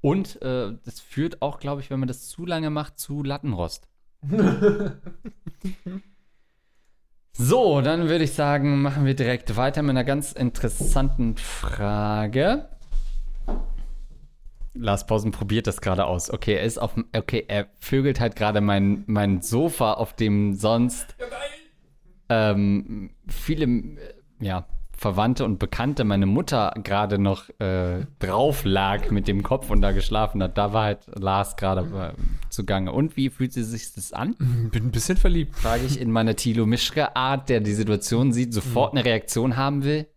[0.00, 3.86] Und äh, das führt auch, glaube ich, wenn man das zu lange macht, zu Lattenrost.
[7.32, 12.68] so, dann würde ich sagen, machen wir direkt weiter mit einer ganz interessanten Frage.
[14.78, 16.30] Lars Pausen probiert das gerade aus.
[16.30, 20.54] Okay, er ist auf dem, okay, er vögelt halt gerade mein, mein Sofa, auf dem
[20.54, 21.16] sonst
[22.28, 23.96] ähm, viele,
[24.40, 24.66] ja,
[24.98, 29.92] Verwandte und Bekannte, meine Mutter gerade noch äh, drauf lag mit dem Kopf und da
[29.92, 30.58] geschlafen hat.
[30.58, 32.90] Da war halt Lars gerade äh, zugange.
[32.90, 34.34] Und wie fühlt sie sich das an?
[34.72, 35.54] Bin ein bisschen verliebt.
[35.54, 39.84] Frage ich in meiner Thilo Mischke Art, der die Situation sieht, sofort eine Reaktion haben
[39.84, 40.08] will.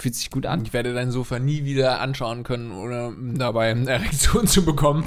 [0.00, 0.62] Fühlt sich gut an.
[0.64, 5.04] Ich werde dein Sofa nie wieder anschauen können, ohne dabei eine Erektion zu bekommen.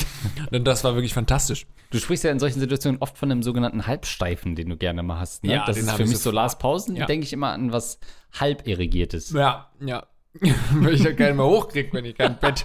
[0.51, 1.65] Denn das war wirklich fantastisch.
[1.89, 5.19] Du sprichst ja in solchen Situationen oft von einem sogenannten Halbsteifen, den du gerne mal
[5.19, 5.43] hast.
[5.43, 5.53] Ne?
[5.53, 6.29] Ja, das ist für ich mich so.
[6.29, 7.07] Lars Pausen, Ja.
[7.07, 7.97] denke ich immer an was
[8.39, 9.31] halb irrigiertes.
[9.31, 10.05] Ja, ja.
[10.73, 12.63] Weil ich ja keinen mehr hochkrieg, wenn ich kein Bett,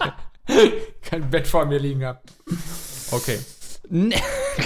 [1.02, 2.20] kein Bett vor mir liegen habe.
[3.10, 3.38] Okay.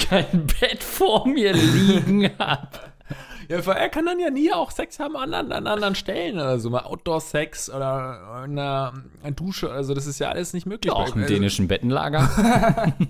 [0.08, 2.91] Kein Bett vor mir liegen hat.
[3.48, 6.36] Ja, weil er kann dann ja nie auch Sex haben an, an, an anderen Stellen
[6.36, 6.70] oder so.
[6.70, 9.70] Mal Outdoor-Sex oder in einer, einer Dusche.
[9.70, 10.92] Also, das ist ja alles nicht möglich.
[10.92, 11.28] Auch im ihm.
[11.28, 12.94] dänischen Bettenlager.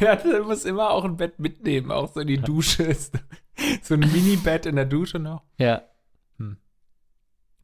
[0.00, 2.84] Ja, der muss immer auch ein Bett mitnehmen, auch so in die Dusche.
[2.84, 3.14] Ist
[3.82, 5.42] so ein Mini-Bett in der Dusche noch.
[5.58, 5.82] Ja.
[6.38, 6.56] Hm.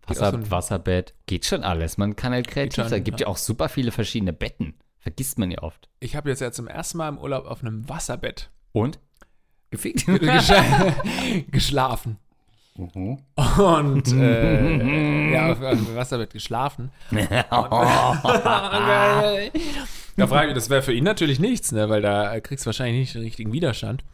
[0.07, 1.15] Wasser, so Wasserbett.
[1.27, 1.97] Geht schon alles.
[1.97, 3.05] Man kann halt kreativ schon, sein.
[3.05, 3.27] Gibt ja.
[3.27, 3.33] ja.
[3.33, 4.75] auch super viele verschiedene Betten.
[4.99, 5.89] Vergisst man ja oft.
[6.01, 8.99] Ich habe jetzt ja zum ersten Mal im Urlaub auf einem Wasserbett Und?
[9.71, 10.01] Gefickt.
[10.07, 12.19] gesch- geschlafen.
[12.77, 13.19] Mhm.
[13.59, 16.91] Und äh, ja, auf, auf dem Wasserbett geschlafen.
[17.11, 17.31] Geil.
[20.17, 21.89] Da frage ich, das wäre für ihn natürlich nichts, ne?
[21.89, 24.05] weil da kriegst du wahrscheinlich nicht den richtigen Widerstand.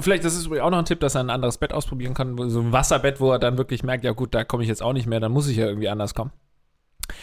[0.00, 2.36] Vielleicht, das ist übrigens auch noch ein Tipp, dass er ein anderes Bett ausprobieren kann,
[2.50, 4.92] so ein Wasserbett, wo er dann wirklich merkt, ja gut, da komme ich jetzt auch
[4.92, 6.30] nicht mehr, dann muss ich ja irgendwie anders kommen.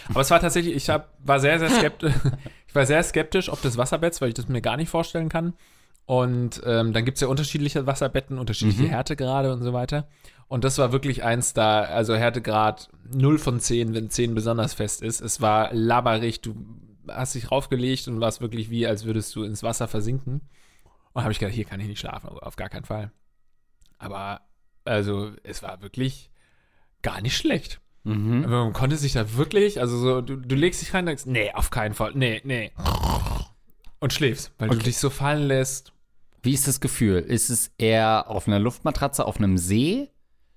[0.10, 2.14] Aber es war tatsächlich, ich hab, war sehr, sehr skeptisch,
[2.68, 5.54] ich war sehr skeptisch ob des Wasserbetts, weil ich das mir gar nicht vorstellen kann.
[6.08, 8.88] Und ähm, dann gibt es ja unterschiedliche Wasserbetten, unterschiedliche Mhm.
[8.90, 10.08] Härtegrade und so weiter.
[10.48, 15.02] Und das war wirklich eins da, also Härtegrad 0 von 10, wenn 10 besonders fest
[15.04, 15.20] ist.
[15.20, 16.56] Es war labberig, du
[17.10, 20.40] hast dich raufgelegt und warst wirklich wie, als würdest du ins Wasser versinken.
[21.12, 23.12] Und habe ich gedacht, hier kann ich nicht schlafen, auf gar keinen Fall.
[23.98, 24.40] Aber,
[24.86, 26.32] also, es war wirklich
[27.02, 27.82] gar nicht schlecht.
[28.06, 28.46] Mhm.
[28.50, 31.52] Man konnte sich da wirklich, also so, du, du legst dich rein und denkst, nee,
[31.52, 32.72] auf keinen Fall, nee, nee.
[34.00, 34.86] Und schläfst, weil du Okay.
[34.86, 35.92] dich so fallen lässt.
[36.44, 37.20] Wie ist das Gefühl?
[37.20, 40.10] Ist es eher auf einer Luftmatratze auf einem See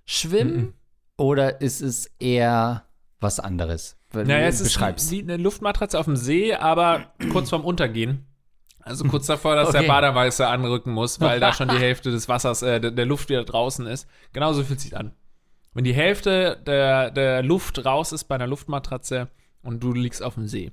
[0.05, 0.75] schwimmen Mhm.
[1.17, 2.85] oder ist es eher
[3.21, 3.97] was anderes?
[4.13, 5.11] Naja, es ist beschreibst.
[5.11, 8.27] wie eine Luftmatratze auf dem See, aber kurz vorm Untergehen.
[8.83, 9.89] Also kurz davor, dass der Okay.
[9.89, 13.45] Baderweißer anrücken muss, weil da schon die Hälfte des Wassers, äh, der, der Luft wieder
[13.45, 14.09] draußen ist.
[14.33, 15.13] Genauso fühlt sich an.
[15.75, 19.29] Wenn die Hälfte der, der Luft raus ist bei einer Luftmatratze
[19.63, 20.73] und du liegst auf dem See.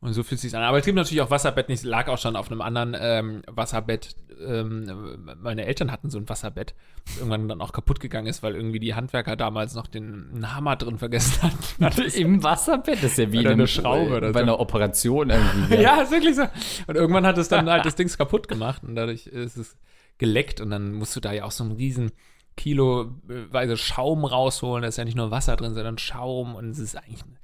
[0.00, 0.62] Und so fühlt es sich an.
[0.62, 1.74] Aber es gibt natürlich auch Wasserbetten.
[1.74, 4.14] Ich lag auch schon auf einem anderen ähm, Wasserbett.
[4.40, 8.54] Ähm, meine Eltern hatten so ein Wasserbett, das irgendwann dann auch kaputt gegangen ist, weil
[8.54, 12.02] irgendwie die Handwerker damals noch den Hammer drin vergessen hatten.
[12.14, 14.44] Im Wasserbett das ist ja wie einem, eine Schraube oder bei so.
[14.44, 15.76] einer Operation irgendwie.
[15.86, 16.44] Ja, ist wirklich so.
[16.86, 19.76] Und irgendwann hat es dann halt das Ding kaputt gemacht und dadurch ist es
[20.18, 22.12] geleckt und dann musst du da ja auch so einen riesen
[22.56, 24.82] Kiloweise Schaum rausholen.
[24.82, 27.38] Da ist ja nicht nur Wasser drin, sondern Schaum und es ist eigentlich ein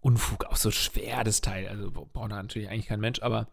[0.00, 1.68] Unfug, auch so schwer das Teil.
[1.68, 3.48] Also braucht da natürlich eigentlich kein Mensch, aber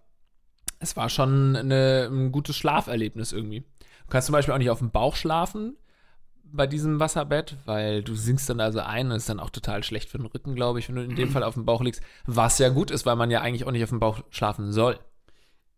[0.80, 3.62] es war schon eine, ein gutes Schlaferlebnis irgendwie.
[3.62, 5.76] Du kannst zum Beispiel auch nicht auf dem Bauch schlafen
[6.44, 10.10] bei diesem Wasserbett, weil du sinkst dann also ein und ist dann auch total schlecht
[10.10, 12.02] für den Rücken, glaube ich, wenn du in dem Fall auf dem Bauch liegst.
[12.26, 15.00] Was ja gut ist, weil man ja eigentlich auch nicht auf dem Bauch schlafen soll.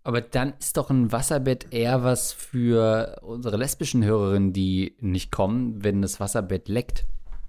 [0.03, 5.83] Aber dann ist doch ein Wasserbett eher was für unsere lesbischen Hörerinnen, die nicht kommen,
[5.83, 7.05] wenn das Wasserbett leckt.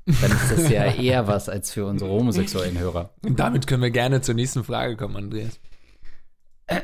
[0.07, 3.11] Dann ist das ja eher was als für unsere homosexuellen Hörer.
[3.25, 5.61] Und damit können wir gerne zur nächsten Frage kommen, Andreas.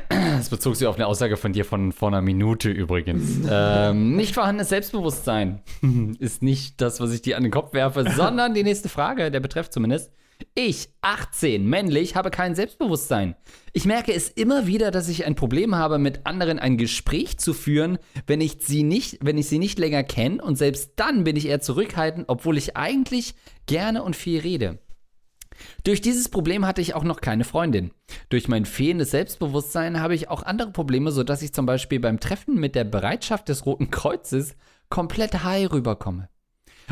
[0.09, 3.47] Das bezog sich auf eine Aussage von dir von vor einer Minute übrigens.
[3.49, 5.61] ähm, nicht vorhandenes Selbstbewusstsein
[6.19, 9.39] ist nicht das, was ich dir an den Kopf werfe, sondern die nächste Frage, der
[9.39, 10.11] betrifft zumindest.
[10.53, 13.35] Ich, 18, männlich, habe kein Selbstbewusstsein.
[13.71, 17.53] Ich merke es immer wieder, dass ich ein Problem habe, mit anderen ein Gespräch zu
[17.53, 21.37] führen, wenn ich sie nicht, wenn ich sie nicht länger kenne und selbst dann bin
[21.37, 24.79] ich eher zurückhaltend, obwohl ich eigentlich gerne und viel rede.
[25.83, 27.91] Durch dieses Problem hatte ich auch noch keine Freundin.
[28.29, 32.59] Durch mein fehlendes Selbstbewusstsein habe ich auch andere Probleme, sodass ich zum Beispiel beim Treffen
[32.59, 34.55] mit der Bereitschaft des Roten Kreuzes
[34.89, 36.29] komplett high rüberkomme.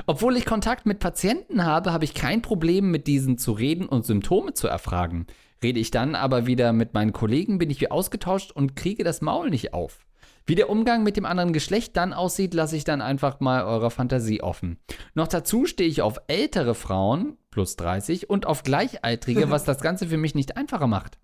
[0.07, 4.05] Obwohl ich Kontakt mit Patienten habe, habe ich kein Problem, mit diesen zu reden und
[4.05, 5.27] Symptome zu erfragen.
[5.61, 9.21] Rede ich dann aber wieder mit meinen Kollegen, bin ich wie ausgetauscht und kriege das
[9.21, 9.99] Maul nicht auf.
[10.45, 13.91] Wie der Umgang mit dem anderen Geschlecht dann aussieht, lasse ich dann einfach mal eurer
[13.91, 14.77] Fantasie offen.
[15.13, 20.07] Noch dazu stehe ich auf ältere Frauen, plus 30, und auf Gleichaltrige, was das Ganze
[20.07, 21.17] für mich nicht einfacher macht.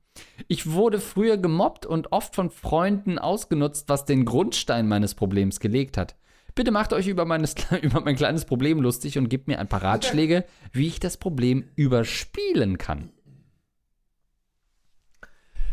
[0.47, 5.97] Ich wurde früher gemobbt und oft von Freunden ausgenutzt, was den Grundstein meines Problems gelegt
[5.97, 6.15] hat.
[6.55, 9.83] Bitte macht euch über, meines, über mein kleines Problem lustig und gebt mir ein paar
[9.83, 13.11] Ratschläge, wie ich das Problem überspielen kann.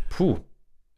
[0.08, 0.38] Puh.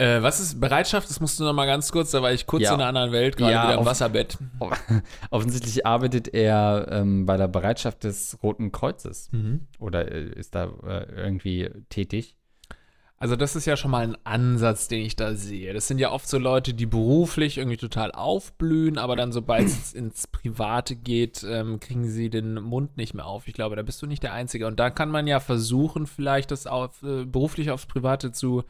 [0.01, 1.11] Äh, was ist Bereitschaft?
[1.11, 2.71] Das musst du noch mal ganz kurz, da war ich kurz Ja.
[2.75, 4.39] in einer anderen Welt, gerade Ja, wieder im auf- Wasserbett.
[5.31, 9.29] Offensichtlich arbeitet er ähm, bei der Bereitschaft des Roten Kreuzes.
[9.33, 9.63] Mhm.
[9.81, 12.37] Oder äh, ist da äh, irgendwie tätig.
[13.21, 15.75] Also das ist ja schon mal ein Ansatz, den ich da sehe.
[15.75, 19.93] Das sind ja oft so Leute, die beruflich irgendwie total aufblühen, aber dann sobald es
[19.93, 23.49] ins Private geht, ähm, kriegen sie den Mund nicht mehr auf.
[23.49, 24.69] Ich glaube, da bist du nicht der Einzige.
[24.69, 28.63] Und da kann man ja versuchen, vielleicht das auf, äh, beruflich aufs Private zu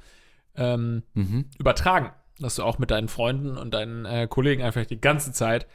[0.59, 1.47] ähm, Mhm.
[1.59, 2.11] übertragen.
[2.41, 5.67] Dass du auch mit deinen Freunden und deinen äh, Kollegen einfach die ganze Zeit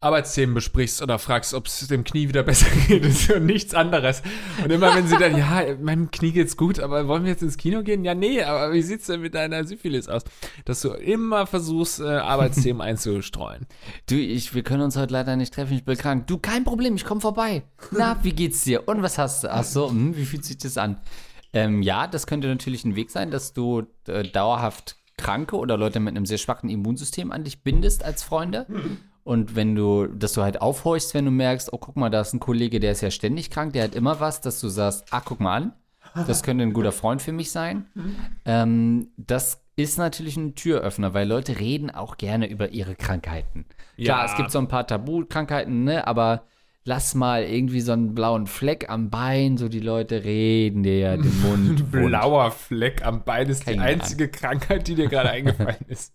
[0.00, 4.22] Arbeitsthemen besprichst oder fragst, ob es dem Knie wieder besser geht ist und nichts anderes.
[4.62, 7.56] Und immer wenn sie dann, ja, meinem Knie geht's gut, aber wollen wir jetzt ins
[7.56, 8.04] Kino gehen?
[8.04, 10.22] Ja, nee, aber wie sieht's denn mit deiner Syphilis aus?
[10.64, 13.66] Dass du immer versuchst, äh, Arbeitsthemen einzustreuen.
[14.08, 16.28] Du, ich, wir können uns heute leider nicht treffen, ich bin krank.
[16.28, 17.64] Du, kein Problem, ich komme vorbei.
[17.90, 18.86] Na, wie geht's dir?
[18.86, 19.52] Und was hast du?
[19.52, 20.98] Ach so, hm, wie fühlt sich das an?
[21.52, 25.98] Ähm, ja, das könnte natürlich ein Weg sein, dass du äh, dauerhaft Kranke oder Leute
[26.00, 28.66] mit einem sehr schwachen Immunsystem an dich bindest als Freunde.
[29.24, 32.32] Und wenn du, dass du halt aufhorchst, wenn du merkst, oh, guck mal, da ist
[32.34, 35.22] ein Kollege, der ist ja ständig krank, der hat immer was, dass du sagst, ach,
[35.24, 35.72] guck mal an,
[36.26, 37.86] das könnte ein guter Freund für mich sein.
[38.44, 43.66] Ähm, das ist natürlich ein Türöffner, weil Leute reden auch gerne über ihre Krankheiten.
[43.96, 44.24] Klar, Ja.
[44.24, 46.44] es gibt so ein paar Tabukrankheiten, ne, aber
[46.88, 51.16] lass mal irgendwie so einen blauen Fleck am Bein, so die Leute reden dir ja
[51.18, 51.80] den Mund.
[51.92, 52.08] wund.
[52.08, 56.14] Blauer Fleck am Bein ist die einzige Krankheit, die dir gerade eingefallen ist.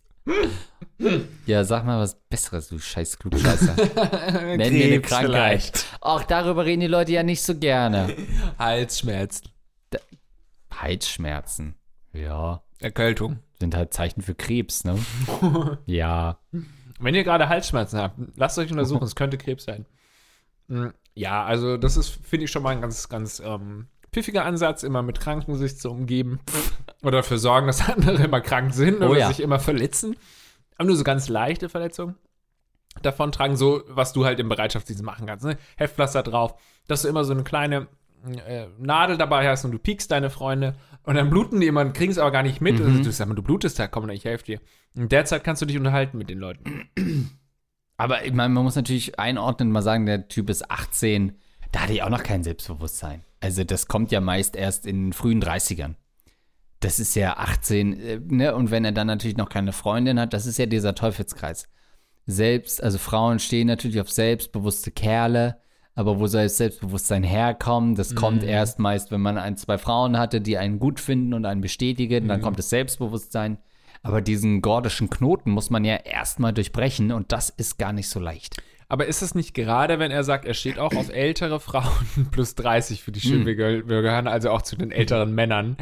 [1.45, 3.75] Ja, sag mal was Besseres, du scheiß Klugscheißer.
[4.57, 5.29] Nenn mir eine Krebs Krankheit.
[5.29, 5.85] vielleicht.
[6.01, 8.15] Auch darüber reden die Leute ja nicht so gerne.
[8.57, 9.49] Halsschmerzen.
[10.73, 11.75] Halsschmerzen.
[12.13, 13.39] Ja, Erkältung.
[13.59, 14.97] sind halt Zeichen für Krebs, ne?
[15.85, 16.39] ja.
[16.99, 19.85] Wenn ihr gerade Halsschmerzen habt, lasst euch untersuchen, es könnte Krebs sein.
[21.15, 25.01] Ja, also das ist, finde ich, schon mal ein ganz, ganz ähm, pfiffiger Ansatz, immer
[25.01, 26.39] mit Kranken sich zu umgeben
[27.01, 29.27] oder dafür sorgen, dass andere immer krank sind Oh oder ja.
[29.27, 30.15] sich immer verletzen.
[30.77, 32.15] Aber nur so ganz leichte Verletzungen
[33.01, 35.45] davon tragen, so was du halt im Bereitschaftsdienst machen kannst.
[35.45, 35.57] Ne?
[35.77, 36.55] Heftpflaster drauf,
[36.87, 37.87] dass du immer so eine kleine
[38.45, 41.93] äh, Nadel dabei hast und du piekst deine Freunde und dann bluten die immer und
[41.93, 42.79] kriegen es aber gar nicht mit.
[42.79, 42.85] Mhm.
[42.85, 44.59] Also, du sagst, du blutest da, komm, ich helfe dir.
[44.95, 46.89] In der Zeit kannst du dich unterhalten mit den Leuten.
[48.03, 51.37] Aber ich meine, man muss natürlich einordnen, mal sagen, der Typ ist 18,
[51.71, 53.23] da hatte ich auch noch kein Selbstbewusstsein.
[53.39, 55.95] Also das kommt ja meist erst in den frühen 30ern.
[56.81, 58.55] Das ist ja 18, äh, ne?
[58.55, 61.69] Und wenn er dann natürlich noch keine Freundin hat, das ist ja dieser Teufelskreis.
[62.25, 65.61] Selbst, also Frauen stehen natürlich auf selbstbewusste Kerle,
[65.95, 67.95] aber wo soll das Selbstbewusstsein herkommen?
[67.95, 71.45] Das kommt erst meist, wenn man ein, zwei Frauen hatte, die einen gut finden und
[71.45, 73.59] einen bestätigen, dann kommt das Selbstbewusstsein.
[74.03, 78.19] Aber diesen gordischen Knoten muss man ja erstmal durchbrechen und das ist gar nicht so
[78.19, 78.61] leicht.
[78.89, 82.53] Aber ist es nicht gerade, wenn er sagt, er steht auch auf ältere Frauen plus
[82.55, 85.77] 30 für die wir, wir gehören also auch zu den älteren Männern.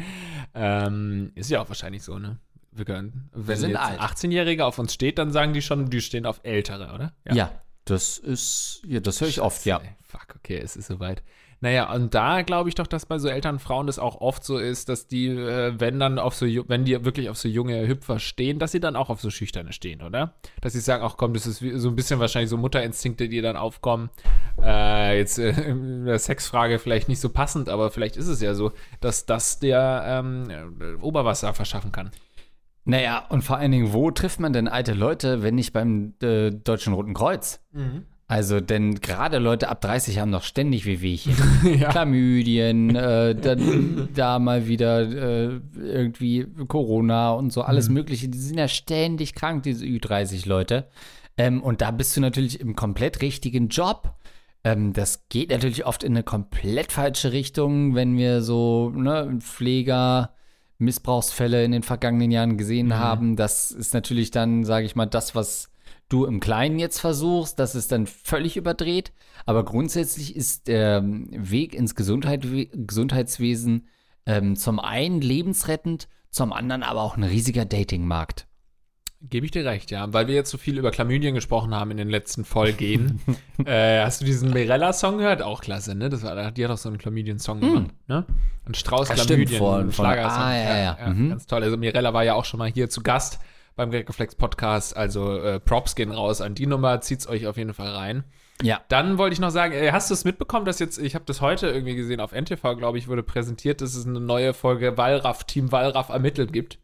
[0.54, 2.38] Ähm, ist ja auch wahrscheinlich so, ne?
[2.70, 4.00] Wir gehören, wenn sind jetzt alt.
[4.00, 7.12] ein 18-Jähriger auf uns steht, dann sagen die schon, die stehen auf ältere, oder?
[7.30, 7.50] Ja,
[7.84, 9.78] das ist, ja, das höre ich oft, ja.
[9.78, 11.22] Ey, Fuck, okay, es ist soweit.
[11.62, 14.58] Naja, und da glaube ich doch, dass bei so älteren Frauen das auch oft so
[14.58, 18.18] ist, dass die, äh, wenn dann auf so, wenn die wirklich auf so junge Hüpfer
[18.18, 20.34] stehen, dass sie dann auch auf so Schüchterne stehen, oder?
[20.60, 23.56] Dass sie sagen, ach komm, das ist so ein bisschen wahrscheinlich so Mutterinstinkte, die dann
[23.56, 24.10] aufkommen.
[24.60, 28.54] Äh, jetzt äh, in der Sexfrage vielleicht nicht so passend, aber vielleicht ist es ja
[28.54, 32.10] so, dass das der ähm, äh, Oberwasser verschaffen kann.
[32.84, 36.50] Naja, und vor allen Dingen, wo trifft man denn alte Leute, wenn nicht beim äh,
[36.50, 37.60] Deutschen Roten Kreuz?
[38.28, 41.34] Also, denn gerade Leute ab 30 haben noch ständig Wehwehchen.
[41.78, 41.90] Ja.
[41.90, 48.28] Chlamydien, äh, dann da mal wieder äh, irgendwie Corona und so, alles Mögliche.
[48.28, 50.88] Die sind ja ständig krank, diese Ü30-Leute.
[51.36, 54.14] Ähm, und da bist du natürlich im komplett richtigen Job.
[54.64, 60.34] Ähm, das geht natürlich oft in eine komplett falsche Richtung, wenn wir so ne, Pfleger.
[60.78, 63.36] Missbrauchsfälle in den vergangenen Jahren gesehen haben.
[63.36, 65.71] Das ist natürlich dann, sage ich mal, das, was
[66.12, 69.12] du im Kleinen jetzt versuchst, das ist dann völlig überdreht.
[69.46, 73.88] Aber grundsätzlich ist der ähm, Weg ins Gesundheit, Gesundheitswesen
[74.26, 78.46] ähm, zum einen lebensrettend, zum anderen aber auch ein riesiger Datingmarkt.
[79.24, 80.12] Gebe ich dir recht, ja.
[80.12, 83.20] Weil wir jetzt so viel über Chlamydien gesprochen haben in den letzten Folgen.
[83.64, 85.42] äh, hast du diesen Mirella-Song gehört?
[85.42, 86.08] Auch klasse, ne?
[86.08, 88.26] Das war, die hat auch so einen Chlamydien-Song gemacht, ne?
[88.66, 89.16] Ein Strauß Hm.
[89.16, 90.42] Ja, stimmt, Chlamydien, von- ein von- Schlagersong.
[90.42, 91.10] ah, ja, ja.
[91.10, 91.28] Mhm.
[91.30, 91.62] Ganz toll.
[91.62, 93.38] Also Mirella war ja auch schon mal hier zu Gast
[93.76, 94.96] beim Reflex Podcast.
[94.96, 97.00] Also äh, Props gehen raus an die Nummer.
[97.00, 98.24] Zieht's euch auf jeden Fall rein.
[98.62, 98.80] Ja.
[98.88, 101.40] Dann wollte ich noch sagen, äh, hast du es mitbekommen, dass jetzt, ich habe das
[101.40, 105.44] heute irgendwie gesehen auf NTV, glaube ich, wurde präsentiert, dass es eine neue Folge Wallraff,
[105.44, 106.78] Team Wallraff ermittelt gibt.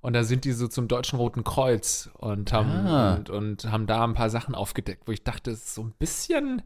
[0.00, 3.14] Und da sind die so zum Deutschen Roten Kreuz und haben, Ah.
[3.14, 5.92] und, und haben da ein paar Sachen aufgedeckt, wo ich dachte, es ist so ein
[5.98, 6.62] bisschen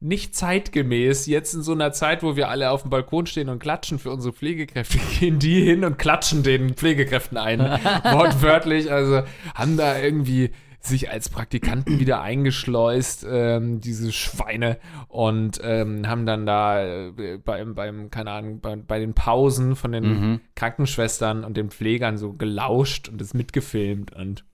[0.00, 1.26] nicht zeitgemäß.
[1.26, 4.10] Jetzt in so einer Zeit, wo wir alle auf dem Balkon stehen und klatschen für
[4.10, 7.60] unsere Pflegekräfte, gehen die hin und klatschen den Pflegekräften ein.
[8.04, 8.90] Wortwörtlich.
[8.90, 9.22] Also
[9.54, 10.50] haben da irgendwie
[10.82, 17.74] sich als Praktikanten wieder eingeschleust, ähm, diese Schweine, und ähm, haben dann da äh, beim,
[17.74, 20.40] beim, keine Ahnung, bei, bei den Pausen von den Mhm.
[20.54, 24.44] Krankenschwestern und den Pflegern so gelauscht und das mitgefilmt und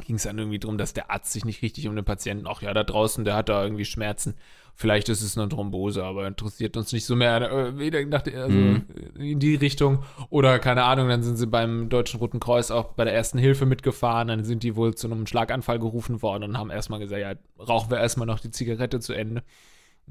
[0.00, 2.62] ging es dann irgendwie darum, dass der Arzt sich nicht richtig um den Patienten, ach
[2.62, 4.34] ja, da draußen, der hat da irgendwie Schmerzen.
[4.74, 7.42] Vielleicht ist es eine Thrombose, aber interessiert uns nicht so mehr.
[7.52, 8.84] Äh, Weder nach der, also Mhm.
[9.18, 10.04] in die Richtung.
[10.30, 13.66] Oder keine Ahnung, dann sind sie beim Deutschen Roten Kreuz auch bei der ersten Hilfe
[13.66, 14.28] mitgefahren.
[14.28, 17.90] Dann sind die wohl zu einem Schlaganfall gerufen worden und haben erstmal gesagt, ja, rauchen
[17.90, 19.42] wir erstmal noch die Zigarette zu Ende.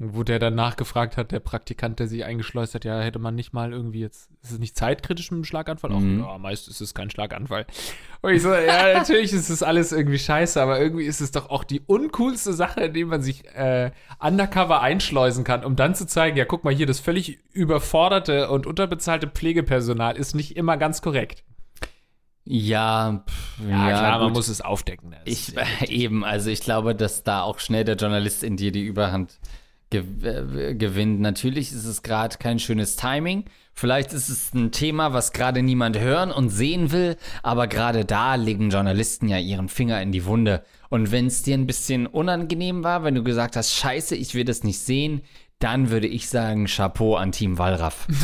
[0.02, 3.52] Wo der dann nachgefragt hat, der Praktikant, der sich eingeschleust hat, ja, hätte man nicht
[3.52, 5.90] mal irgendwie jetzt, ist es nicht zeitkritisch mit dem Schlaganfall?
[5.90, 6.24] Mhm.
[6.24, 7.66] Auch, ja, meist ist es kein Schlaganfall.
[8.22, 11.50] Und ich so, ja, natürlich ist es alles irgendwie scheiße, aber irgendwie ist es doch
[11.50, 16.06] auch die uncoolste Sache, in die man sich äh, undercover einschleusen kann, um dann zu
[16.06, 21.02] zeigen, ja, guck mal hier, das völlig überforderte und unterbezahlte Pflegepersonal ist nicht immer ganz
[21.02, 21.44] ganz
[22.46, 24.36] Ja, pff, Ja, klar, man gut.
[24.38, 25.10] muss es aufdecken.
[25.10, 28.72] Das Ich, ja- eben, also ich glaube, dass da auch schnell der Journalist in dir
[28.72, 29.38] die Überhand
[29.92, 31.20] äh, gewinnt.
[31.20, 33.44] Natürlich ist es gerade kein schönes Timing.
[33.74, 38.34] Vielleicht ist es ein Thema, was gerade niemand hören und sehen will, aber gerade da
[38.34, 40.62] legen Journalisten ja ihren Finger in die Wunde.
[40.90, 44.44] Und wenn es dir ein bisschen unangenehm war, wenn du gesagt hast, scheiße, ich will
[44.44, 45.22] das nicht sehen,
[45.60, 48.06] dann würde ich sagen, Chapeau an Team Wallraff.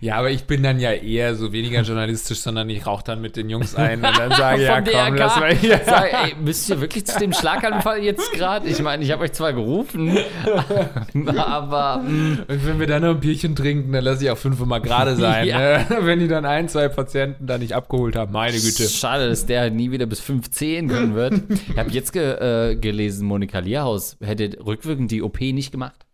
[0.00, 3.36] Ja, aber ich bin dann ja eher so weniger journalistisch, sondern ich rauche dann mit
[3.36, 5.18] den Jungs ein und dann sage, ja Vom komm, DRK.
[5.18, 5.80] lass mal hier.
[5.84, 8.66] Sag, ey, müsst ihr wirklich zu dem Schlaganfall jetzt gerade?
[8.68, 10.16] Ich meine, ich habe euch zwar gerufen,
[11.36, 14.58] aber mm, Und wenn wir dann noch ein Bierchen trinken, dann lasse ich auch fünf
[14.64, 15.46] mal gerade sein.
[15.46, 15.58] Ja.
[15.58, 15.86] ne?
[16.02, 18.88] Wenn die dann ein, zwei Patienten da nicht abgeholt haben, meine Güte.
[18.88, 21.34] schade, dass der nie wieder bis 15 können wird.
[21.70, 26.06] Ich habe jetzt ge äh, gelesen, Monika Lierhaus hätte rückwirkend die OP nicht gemacht.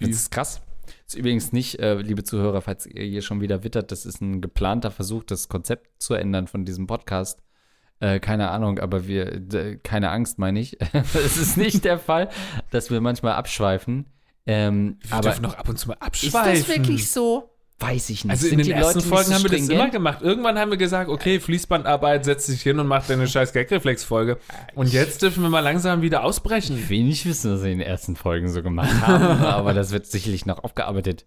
[0.00, 0.62] Das ist krass.
[0.86, 4.20] Das ist übrigens nicht, äh, liebe Zuhörer, falls ihr hier schon wieder wittert, das ist
[4.20, 7.42] ein geplanter Versuch, das Konzept zu ändern von diesem Podcast.
[8.00, 10.76] Äh, keine Ahnung, aber wir, keine Angst, meine ich.
[10.92, 12.28] Es ist nicht der Fall,
[12.70, 14.06] dass wir manchmal abschweifen.
[14.46, 16.52] Ähm, Wir aber dürfen noch ab und zu mal ist abschweifen.
[16.52, 17.53] das wirklich so?
[17.80, 18.30] Weiß ich nicht.
[18.30, 20.18] Also in Sind den ersten Leute nicht Folgen so haben wir das immer gemacht.
[20.22, 24.38] Irgendwann haben wir gesagt, okay, Fließbandarbeit, setz dich hin und mach deine scheiß Gagreflex-Folge.
[24.76, 26.78] Und jetzt dürfen wir mal langsam wieder ausbrechen.
[26.78, 29.90] Ich will nicht wissen, was sie in den ersten Folgen so gemacht haben, aber das
[29.90, 31.26] wird sicherlich noch aufgearbeitet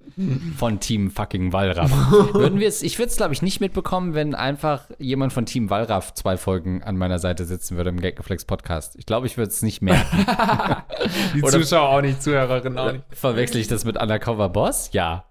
[0.58, 1.92] von Team fucking Wallraff.
[2.34, 5.70] Würden wir es, ich würde es, glaube ich, nicht mitbekommen, wenn einfach jemand von Team
[5.70, 8.96] Wallraff zwei Folgen an meiner Seite sitzen würde im Gagreflex Podcast.
[8.98, 10.26] Ich glaube, ich würde es nicht merken.
[11.36, 13.04] Die Zuschauer auch nicht, Zuhörerinnen auch nicht.
[13.12, 14.90] Verwechsel ich das mit Undercover Boss?
[14.94, 15.26] Ja.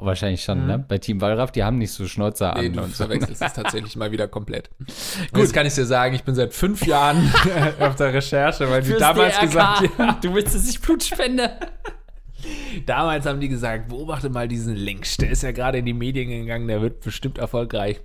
[0.00, 0.84] Wahrscheinlich schon, ne?
[0.86, 3.04] Bei Team Wallraff, die haben nicht so Schnäuzer Nee, an du und so.
[3.04, 4.70] verwechselst es tatsächlich mal wieder komplett.
[5.32, 7.18] Gut, jetzt kann ich dir sagen, ich bin seit fünf Jahren
[7.80, 9.46] auf der Recherche, weil die Fürs damals DRK.
[9.46, 11.50] gesagt ja, Du willst, dass ich Blut spende?
[12.86, 16.28] damals haben die gesagt, beobachte mal diesen Links, der ist ja gerade in die Medien
[16.30, 18.00] gegangen, der wird bestimmt erfolgreich.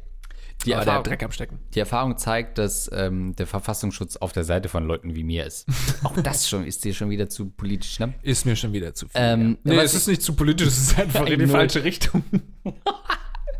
[0.65, 1.60] Die Aber der Erfahrung- hat Dreck am Stecken.
[1.73, 5.67] Die Erfahrung zeigt, dass ähm, der Verfassungsschutz auf der Seite von Leuten wie mir ist.
[6.04, 8.13] Auch das schon ist dir schon wieder zu politisch, ne?
[8.23, 9.21] Ist mir schon wieder zu viel.
[9.21, 9.71] Ähm, ja.
[9.73, 12.23] Nee, was es ist nicht zu politisch, es ist einfach in die falsche Richtung.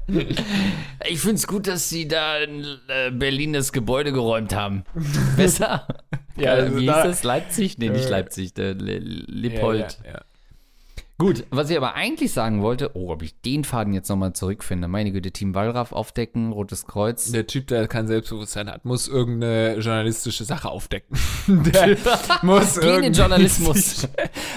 [0.08, 4.84] Ich finde es gut, dass sie da in äh, Berlin das Gebäude geräumt haben.
[5.36, 5.88] Besser?
[6.38, 7.24] Ja, Äh, also Wie da- hieß das?
[7.24, 7.78] Leipzig?
[7.80, 9.98] Nee, nicht Äh, Leipzig, der Le Lippold.
[10.04, 10.22] Ja, ja, ja.
[11.17, 14.89] Gut, was ich aber eigentlich sagen wollte, oh, ob ich den Faden jetzt nochmal zurückfinde.
[14.89, 17.32] Meine Güte, Team Wallraff aufdecken, Rotes Kreuz.
[17.32, 21.17] Der Typ, der kein Selbstbewusstsein hat, muss irgendeine journalistische Sache aufdecken.
[21.47, 21.95] Der
[22.41, 24.10] muss irgendwie Journalismus.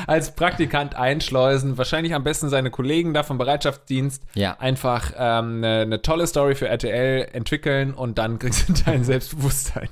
[0.09, 1.79] als Praktikant einschleusen.
[1.79, 4.25] Wahrscheinlich am besten seine Kollegen da vom Bereitschaftsdienst.
[4.35, 4.59] Ja.
[4.59, 9.91] Einfach ähm, eine, eine tolle Story für RTL entwickeln und dann kriegst du dein Selbstbewusstsein.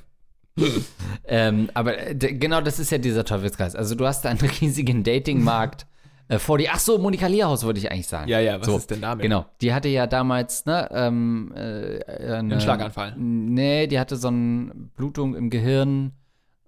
[1.25, 3.73] Ähm, aber äh, genau das ist ja dieser Teufelskreis.
[3.73, 5.85] Also du hast da einen riesigen Datingmarkt
[6.27, 6.69] äh, vor dir.
[6.73, 8.29] Ach so, Monika Lierhaus wollte ich eigentlich sagen.
[8.29, 9.23] Ja, ja, was so, ist denn damit?
[9.23, 13.15] Genau, die hatte ja damals, ne, ähm, äh, eine, Einen Schlaganfall.
[13.17, 16.13] Nee, die hatte so eine Blutung im Gehirn,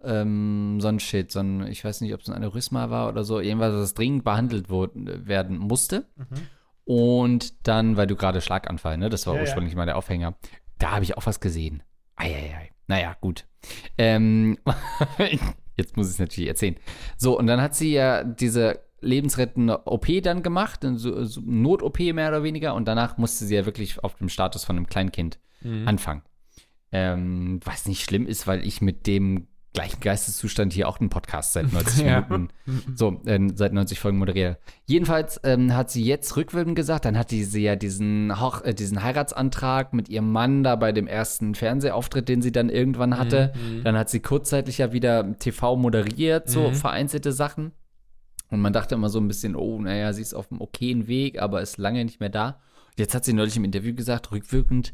[0.03, 3.23] ähm, so ein Shit, so ein, ich weiß nicht, ob es ein Aneurysma war oder
[3.23, 6.05] so, irgendwas, was dringend behandelt wurde, werden musste.
[6.85, 9.45] Und dann, weil du gerade Schlaganfall, ne, das war Ja, ja.
[9.45, 10.35] ursprünglich mal der Aufhänger,
[10.77, 11.83] da habe ich auch was gesehen.
[12.15, 12.71] Eieiei.
[12.87, 13.45] Naja, gut.
[13.97, 14.57] Ähm,
[15.77, 16.75] jetzt muss ich es natürlich erzählen.
[17.17, 22.43] So, und dann hat sie ja diese lebensrettende OP dann gemacht, so Not-OP mehr oder
[22.43, 25.87] weniger, und danach musste sie ja wirklich auf dem Status von einem Kleinkind Mhm.
[25.87, 26.21] anfangen.
[26.91, 31.53] Ähm, was nicht schlimm ist, weil ich mit dem gleichen Geisteszustand hier auch einen Podcast
[31.53, 32.21] seit 90 Ja.
[32.21, 32.47] Minuten,
[32.95, 34.57] so, äh, seit 90 Folgen moderiert.
[34.87, 38.73] Jedenfalls ähm, hat sie jetzt rückwirkend gesagt, dann hat die, sie ja diesen, Hoch, äh,
[38.73, 43.53] diesen Heiratsantrag mit ihrem Mann da bei dem ersten Fernsehauftritt, den sie dann irgendwann hatte.
[43.83, 46.73] Dann hat sie kurzzeitig ja wieder TV moderiert, so Mhm.
[46.75, 47.71] vereinzelte Sachen.
[48.49, 51.39] Und man dachte immer so ein bisschen, oh, naja, sie ist auf einem okayen Weg,
[51.41, 52.59] aber ist lange nicht mehr da.
[52.97, 54.93] Jetzt hat sie neulich im Interview gesagt, rückwirkend,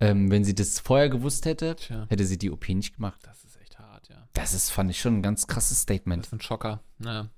[0.00, 2.06] ähm, wenn sie das vorher gewusst hätte, Tja.
[2.08, 3.20] hätte sie die OP nicht gemacht.
[3.24, 4.16] Das ist echt hart, ja.
[4.34, 6.26] Das ist, fand ich schon ein ganz krasses Das Statement.
[6.26, 6.80] ist ein Schocker.
[6.98, 7.28] Naja.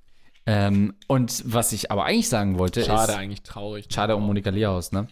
[0.47, 3.87] Ähm, und was ich aber eigentlich sagen wollte, Schade ist, eigentlich, traurig.
[3.91, 5.07] schade um Monika Lierhaus, ne?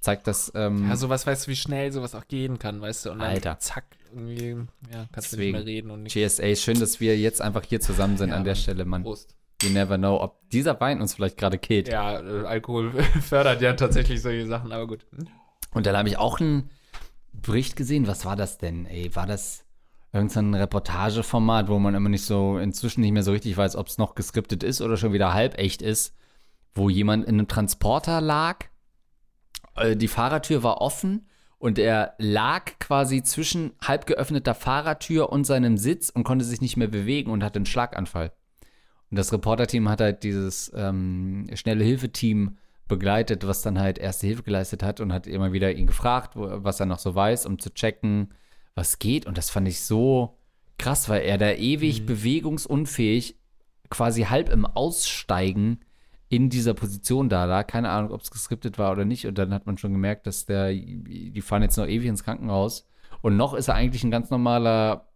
[0.00, 3.12] Zeigt das, ähm, Ja, sowas, weißt du, wie schnell sowas auch gehen kann, weißt du?
[3.12, 3.58] Und dann Alter.
[3.58, 4.56] zack, irgendwie,
[4.92, 5.54] ja, kannst Deswegen.
[5.54, 6.12] du nicht mehr reden und nicht.
[6.12, 8.54] GSA, schön, dass wir jetzt einfach hier zusammen sind Ja, an der.
[8.54, 9.02] Stelle, Mann.
[9.02, 9.34] Prost.
[9.62, 11.88] You never know, ob dieser Wein uns vielleicht gerade killt.
[11.88, 12.92] Ja, äh, Alkohol
[13.22, 15.06] fördert ja tatsächlich solche Sachen, aber gut.
[15.72, 16.70] Und dann habe ich auch einen
[17.32, 18.06] Bericht gesehen.
[18.06, 18.86] Was war das denn?
[18.86, 19.64] Ey, war das
[20.12, 23.98] irgendein Reportageformat, wo man immer nicht so, inzwischen nicht mehr so richtig weiß, ob es
[23.98, 26.14] noch geskriptet ist oder schon wieder halb echt ist,
[26.74, 28.66] wo jemand in einem Transporter lag.
[29.76, 31.26] Äh, Die Fahrertür war offen
[31.58, 36.76] und er lag quasi zwischen halb geöffneter Fahrertür und seinem Sitz und konnte sich nicht
[36.76, 38.32] mehr bewegen und hatte einen Schlaganfall.
[39.10, 42.56] Und das Reporterteam hat halt dieses ähm, schnelle Hilfeteam
[42.88, 46.48] begleitet, was dann halt erste Hilfe geleistet hat und hat immer wieder ihn gefragt, wo,
[46.64, 48.34] was er noch so weiß, um zu checken,
[48.74, 49.26] was geht.
[49.26, 50.36] Und das fand ich so
[50.78, 53.36] krass, weil er da ewig bewegungsunfähig,
[53.90, 55.80] quasi halb im Aussteigen
[56.28, 57.66] in dieser Position da lag.
[57.66, 59.26] Keine Ahnung, ob es geskriptet war oder nicht.
[59.26, 62.86] Und dann hat man schon gemerkt, dass der, die fahren jetzt noch ewig ins Krankenhaus.
[63.22, 65.08] Und noch ist er eigentlich ein ganz normaler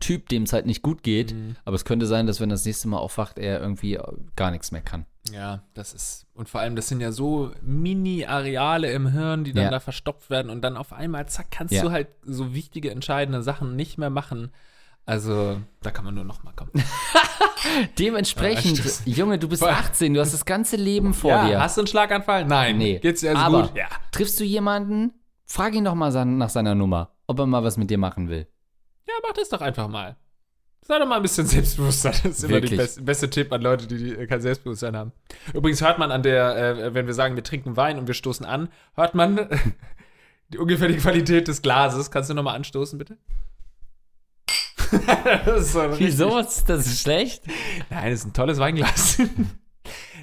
[0.00, 1.32] Typ, dem es halt nicht gut geht.
[1.34, 1.56] Mhm.
[1.64, 3.98] Aber es könnte sein, dass wenn er das nächste Mal aufwacht, er irgendwie
[4.36, 5.06] gar nichts mehr kann.
[5.32, 9.64] Ja, das ist, und vor allem, das sind ja so Mini-Areale im Hirn, die dann
[9.64, 9.70] Ja.
[9.70, 11.82] da verstopft werden und dann auf einmal, zack, kannst Ja.
[11.82, 14.50] du halt so wichtige, entscheidende Sachen nicht mehr machen.
[15.06, 16.70] Also, da kann man nur noch mal kommen.
[17.98, 19.12] Dementsprechend, Ja.
[19.14, 19.70] Junge, du bist Voll.
[19.72, 21.60] 18, du hast das ganze Leben vor ja, dir.
[21.60, 22.44] hast du einen Schlaganfall?
[22.44, 22.78] Nein.
[22.78, 22.98] Nee.
[22.98, 23.76] Geht's dir also Aber gut?
[23.76, 23.86] Ja.
[24.10, 25.12] triffst du jemanden,
[25.46, 28.46] frag ihn doch mal nach seiner Nummer, ob er mal was mit dir machen will.
[29.06, 30.16] Ja, mach das doch einfach mal.
[30.84, 32.10] Sei doch mal ein bisschen selbstbewusster.
[32.10, 32.70] Das ist immer Wirklich.
[32.70, 35.12] der best, beste Tipp an Leute, die, die kein Selbstbewusstsein haben.
[35.54, 38.44] Übrigens hört man an der, äh, wenn wir sagen, wir trinken Wein und wir stoßen
[38.44, 39.48] an, hört man
[40.48, 42.10] die, ungefähr die Qualität des Glases.
[42.10, 43.16] Kannst du nochmal anstoßen, bitte?
[45.44, 46.38] das ist so Wieso?
[46.38, 47.44] ist das schlecht?
[47.88, 49.18] Nein, das ist ein tolles Weinglas.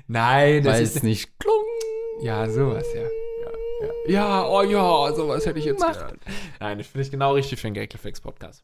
[0.07, 1.63] Nein, das Weil ist es nicht klung.
[2.21, 3.07] Ja, sowas, ja.
[4.09, 5.93] Ja, oh ja, sowas hätte ich jetzt Mach.
[5.93, 6.19] gehört.
[6.59, 8.63] Nein, das finde ich genau richtig für einen Gagreflex-Podcast.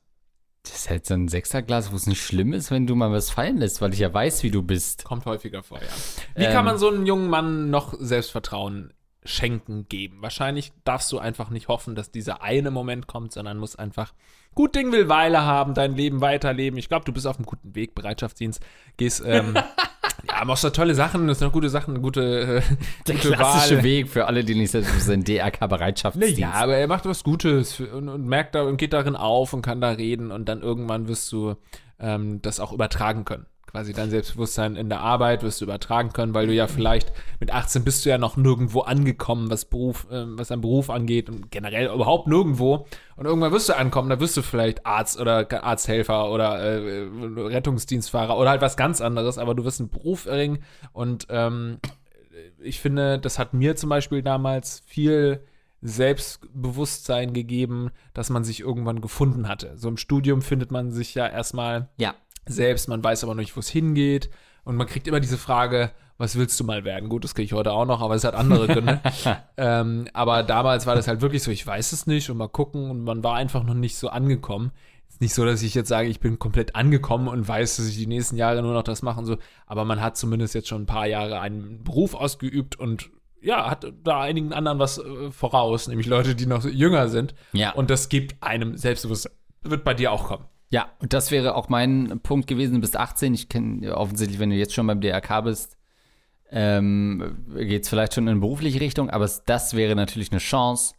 [0.63, 3.29] Das ist halt so ein Sechserglas, wo es nicht schlimm ist, wenn du mal was
[3.29, 5.03] fallen lässt, weil ich ja weiß, wie du bist.
[5.03, 5.87] Kommt häufiger vor, ja.
[6.35, 6.51] Wie Ähm.
[6.51, 8.91] kann man so einem jungen Mann noch Selbstvertrauen
[9.23, 10.21] schenken, geben?
[10.21, 14.13] Wahrscheinlich darfst du einfach nicht hoffen, dass dieser eine Moment kommt, sondern musst einfach
[14.55, 16.79] gut Ding will Weile haben, dein Leben weiterleben.
[16.79, 18.61] Ich glaube, du bist auf einem guten Weg, Bereitschaftsdienst,
[18.97, 19.55] gehst, ähm,
[20.29, 22.75] ja, machst da tolle Sachen, das sind noch gute Sachen, gute, äh,
[23.07, 23.83] Der gute klassische Wahl.
[23.83, 26.37] Weg für alle, die nicht selbst sind, DRK-Bereitschaftsdienst.
[26.37, 29.61] Ja, aber er macht was Gutes und, und merkt da und geht darin auf und
[29.61, 31.55] kann da reden und dann irgendwann wirst du
[31.99, 33.45] ähm, das auch übertragen können.
[33.75, 37.11] Quasi dein Selbstbewusstsein in der Arbeit wirst du übertragen können, weil du ja vielleicht
[37.41, 41.29] mit 18 bist du ja noch nirgendwo angekommen, was Beruf, ähm, was dein Beruf angeht
[41.29, 42.87] und generell überhaupt nirgendwo.
[43.17, 48.37] Und irgendwann wirst du ankommen, da wirst du vielleicht Arzt oder Arzthelfer oder äh, Rettungsdienstfahrer
[48.37, 50.59] oder halt was ganz anderes, aber du wirst einen Beruf erringen
[50.93, 51.79] und ähm,
[52.59, 55.41] ich finde, das hat mir zum Beispiel damals viel
[55.81, 59.73] Selbstbewusstsein gegeben, dass man sich irgendwann gefunden hatte.
[59.75, 62.15] So im Studium findet man sich ja erstmal Ja.
[62.47, 64.29] Selbst, man weiß aber noch nicht, wo es hingeht.
[64.63, 67.09] Und man kriegt immer diese Frage, was willst du mal werden?
[67.09, 69.01] Gut, das kriege ich heute auch noch, aber es hat andere Gründe.
[69.57, 72.89] ähm, aber damals war das halt wirklich so, ich weiß es nicht und mal gucken
[72.89, 74.71] und man war einfach noch nicht so angekommen.
[75.09, 77.97] Ist nicht so, dass ich jetzt sage, ich bin komplett angekommen und weiß, dass ich
[77.97, 79.37] die nächsten Jahre nur noch das machen so,
[79.67, 83.85] aber man hat zumindest jetzt schon ein paar Jahre einen Beruf ausgeübt und ja, hat
[84.03, 87.35] da einigen anderen was äh, voraus, nämlich Leute, die noch jünger sind.
[87.53, 87.73] Ja.
[87.73, 89.33] Und das gibt einem Selbstbewusstsein.
[89.61, 90.45] Wird bei dir auch kommen.
[90.69, 92.75] Ja, und das wäre auch mein Punkt gewesen.
[92.75, 93.33] Du bist 18.
[93.33, 95.77] Ich kenne offensichtlich, wenn du jetzt schon beim DRK bist,
[96.51, 100.95] ähm, geht es vielleicht schon in berufliche Richtung, aber das wäre natürlich eine Chance.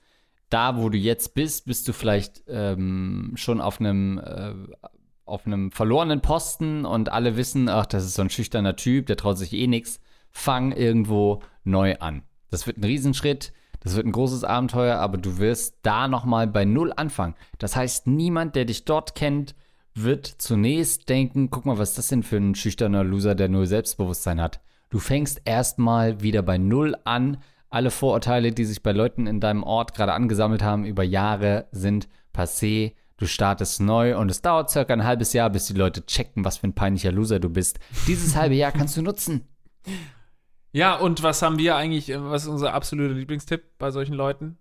[0.50, 4.54] Da, wo du jetzt bist, bist du vielleicht ähm, schon auf einem äh,
[5.24, 9.16] auf einem verlorenen Posten und alle wissen, ach, das ist so ein schüchterner Typ, der
[9.16, 10.00] traut sich eh nichts.
[10.30, 12.22] Fang irgendwo neu an.
[12.48, 13.52] Das wird ein Riesenschritt.
[13.86, 17.36] Das wird ein großes Abenteuer, aber du wirst da nochmal bei Null anfangen.
[17.58, 19.54] Das heißt, niemand, der dich dort kennt,
[19.94, 23.66] wird zunächst denken, guck mal, was ist das denn für ein schüchterner Loser, der null
[23.66, 24.60] Selbstbewusstsein hat.
[24.90, 27.36] Du fängst erstmal wieder bei Null an.
[27.70, 32.08] Alle Vorurteile, die sich bei Leuten in deinem Ort gerade angesammelt haben über Jahre, sind
[32.34, 32.94] passé.
[33.18, 36.56] du startest neu und es dauert circa ein halbes Jahr, bis die Leute checken, was
[36.56, 37.78] für ein peinlicher Loser du bist.
[38.08, 39.46] Dieses halbe Jahr kannst du nutzen.
[40.76, 44.58] Ja, und was haben wir eigentlich, äh, was ist unser absoluter Lieblingstipp bei solchen Leuten?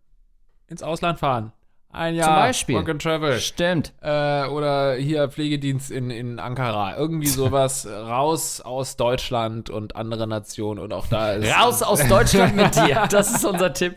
[0.67, 1.51] Ins Ausland fahren.
[1.89, 2.27] Ein Jahr.
[2.27, 2.75] Zum Beispiel.
[2.75, 3.39] Work and Travel.
[3.39, 3.93] Stimmt.
[4.01, 6.95] Äh, oder hier Pflegedienst in, in Ankara.
[6.97, 11.53] Irgendwie sowas raus aus Deutschland und andere Nationen und auch da ist.
[11.53, 13.03] Raus aus Deutschland mit dir.
[13.09, 13.95] Das ist unser Tipp.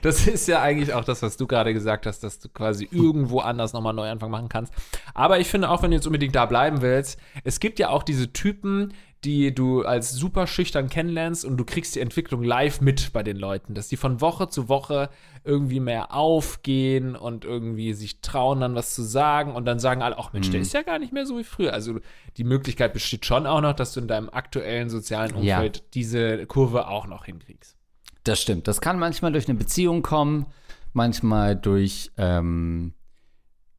[0.00, 3.40] Das ist ja eigentlich auch das, was du gerade gesagt hast, dass du quasi irgendwo
[3.40, 4.72] anders nochmal einen Neuanfang machen kannst.
[5.12, 8.02] Aber ich finde auch, wenn du jetzt unbedingt da bleiben willst, es gibt ja auch
[8.02, 8.94] diese Typen,
[9.24, 13.36] die du als super schüchtern kennenlernst und du kriegst die Entwicklung live mit bei den
[13.36, 15.10] Leuten, dass die von Woche zu Woche
[15.44, 20.18] irgendwie mehr aufgehen und irgendwie sich trauen, dann was zu sagen und dann sagen alle,
[20.18, 21.72] ach Mensch, der ist ja gar nicht mehr so wie früher.
[21.72, 22.00] Also
[22.36, 25.56] die Möglichkeit besteht schon auch noch, dass du in deinem aktuellen sozialen Ja.
[25.56, 27.76] Umfeld diese Kurve auch noch hinkriegst.
[28.24, 28.68] Das stimmt.
[28.68, 30.46] Das kann manchmal durch eine Beziehung kommen,
[30.92, 32.94] manchmal durch ähm,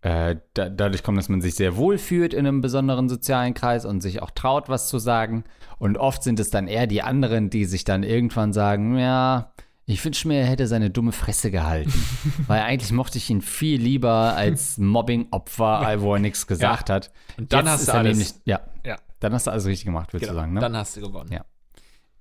[0.04, 3.86] äh, da, dadurch kommen, dass man sich sehr wohl fühlt in einem besonderen sozialen Kreis
[3.86, 5.46] und sich auch traut, was zu sagen.
[5.80, 9.54] Und oft sind es dann eher die anderen, die sich dann irgendwann sagen, ja,
[9.86, 11.92] ich wünsche mir, er hätte seine dumme Fresse gehalten.
[12.48, 14.78] Weil eigentlich mochte ich ihn viel lieber als
[15.28, 17.12] Mobbing-Opfer, wo er nichts gesagt hat.
[17.38, 20.14] Und dann Jetzt hast du alles- Nämlich, ja, Ja, dann hast du alles richtig gemacht,
[20.14, 20.42] würdest du genau.
[20.42, 20.54] sagen.
[20.54, 20.60] Ne?
[20.60, 21.32] Dann hast du gewonnen.
[21.32, 21.46] Ja.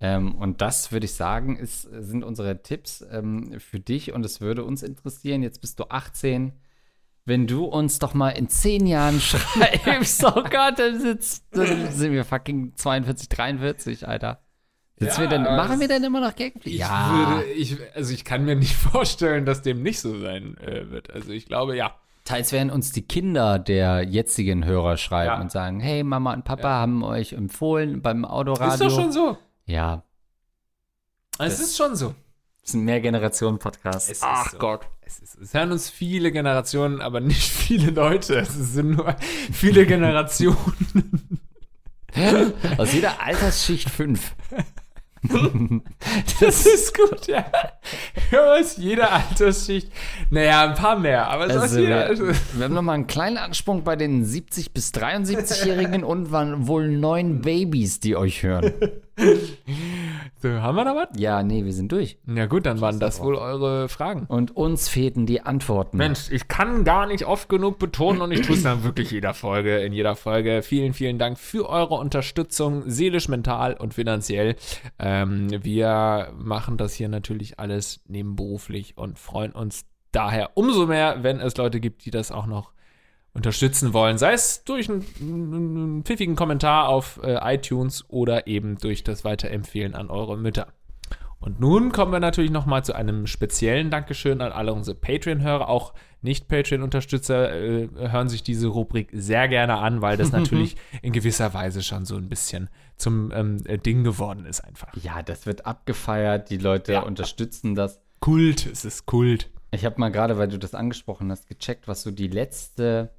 [0.00, 4.40] Ähm, und das würde ich sagen, ist, sind unsere Tipps ähm, für dich und es
[4.40, 5.42] würde uns interessieren.
[5.42, 6.52] Jetzt bist du 18.
[7.24, 12.12] Wenn du uns doch mal in 10 Jahren schreibst, oh Gott, dann, sitzt, dann sind
[12.12, 14.40] wir fucking 42, 43, Alter.
[15.00, 16.80] Ja, wir denn, aber machen wir denn immer noch Gegenfliegen?
[16.80, 20.90] Ich würde, ich, also ich kann mir nicht vorstellen, dass dem nicht so sein äh,
[20.90, 21.10] wird.
[21.10, 21.94] Also ich glaube, ja.
[22.24, 25.40] Teils werden uns die Kinder der jetzigen Hörer schreiben Ja.
[25.40, 28.74] und sagen, hey, Mama und Papa haben euch empfohlen beim Autoradio.
[28.74, 29.36] Ist doch schon so.
[29.66, 30.04] Ja,
[31.38, 32.14] Es ist schon so.
[32.62, 34.08] Das sind mehr Generationen-Podcasts.
[34.10, 34.78] Es ist so.
[35.04, 38.38] Es, ist, es hören uns viele Generationen, aber nicht viele Leute.
[38.38, 39.16] Es sind nur
[39.52, 41.40] viele Generationen.
[42.78, 44.34] Aus jeder Altersschicht fünf.
[46.40, 47.44] Das ist gut, ja.
[48.58, 49.92] Aus jeder Altersschicht.
[50.30, 52.18] Naja, ein paar mehr, aber es ist Also aus jeder.
[52.18, 56.88] wir, wir haben nochmal einen kleinen Ansprung bei den 70- bis 73-Jährigen und waren wohl
[56.88, 58.72] neun Babys, die euch hören.
[60.42, 61.08] So, haben wir da was?
[61.20, 62.18] Ja, nee, wir sind durch.
[62.26, 64.26] Ja, gut, dann waren das wohl eure Fragen.
[64.26, 65.96] Und uns fehlten die Antworten.
[65.96, 69.34] Mensch, ich kann gar nicht oft genug betonen und ich tue es dann wirklich jeder
[69.34, 70.62] Folge, in jeder Folge.
[70.62, 74.56] Vielen, vielen Dank für eure Unterstützung, seelisch, mental und finanziell.
[74.98, 81.38] Ähm, wir machen das hier natürlich alles nebenberuflich und freuen uns daher umso mehr, wenn
[81.38, 82.72] es Leute gibt, die das auch noch
[83.34, 84.18] unterstützen wollen.
[84.18, 89.94] Sei es durch einen, einen pfiffigen Kommentar auf äh, iTunes oder eben durch das Weiterempfehlen
[89.94, 90.68] an eure Mütter.
[91.40, 95.68] Und nun kommen wir natürlich noch mal zu einem speziellen Dankeschön an alle unsere Patreon-Hörer.
[95.68, 101.52] Auch Nicht-Patreon-Unterstützer äh, hören sich diese Rubrik sehr gerne an, weil das natürlich in gewisser
[101.52, 104.94] Weise schon so ein bisschen zum ähm, äh, Ding geworden ist einfach.
[105.02, 106.48] Ja, das wird abgefeiert.
[106.50, 107.00] Die Leute Ja.
[107.02, 108.00] unterstützen das.
[108.20, 109.50] Kult, es ist Kult.
[109.72, 113.10] Ich habe mal gerade, weil du das angesprochen hast, gecheckt, was so die letzte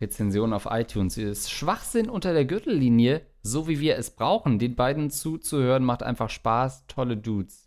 [0.00, 1.50] Rezension auf iTunes ist.
[1.50, 4.58] Schwachsinn unter der Gürtellinie, so wie wir es brauchen.
[4.58, 6.86] Den beiden zuzuhören macht einfach Spaß.
[6.86, 7.66] Tolle Dudes.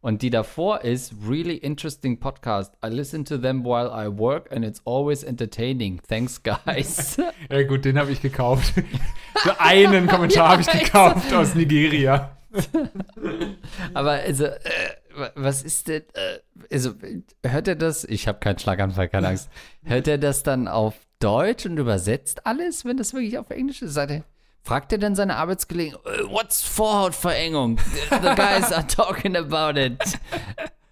[0.00, 2.74] Und die davor ist Really Interesting Podcast.
[2.84, 6.00] I listen to them while I work and it's always entertaining.
[6.08, 7.16] Thanks, guys.
[7.50, 8.74] Ja gut, den habe ich gekauft.
[9.44, 12.36] so einen Kommentar habe ich gekauft aus Nigeria.
[13.94, 14.58] Aber also, äh,
[15.16, 16.38] wa- was ist denn, äh,
[16.72, 16.92] also,
[17.44, 18.04] hört er das?
[18.04, 19.50] Ich habe keinen Schlaganfall, keine Angst.
[19.84, 23.94] Hört er das dann auf Deutsch und übersetzt alles, wenn das wirklich auf Englisch ist?
[23.94, 24.22] Sagt er,
[24.62, 27.78] fragt er dann seine Arbeitskollegen, äh, what's Vorhautverengung?
[28.10, 29.98] The guys are talking about it.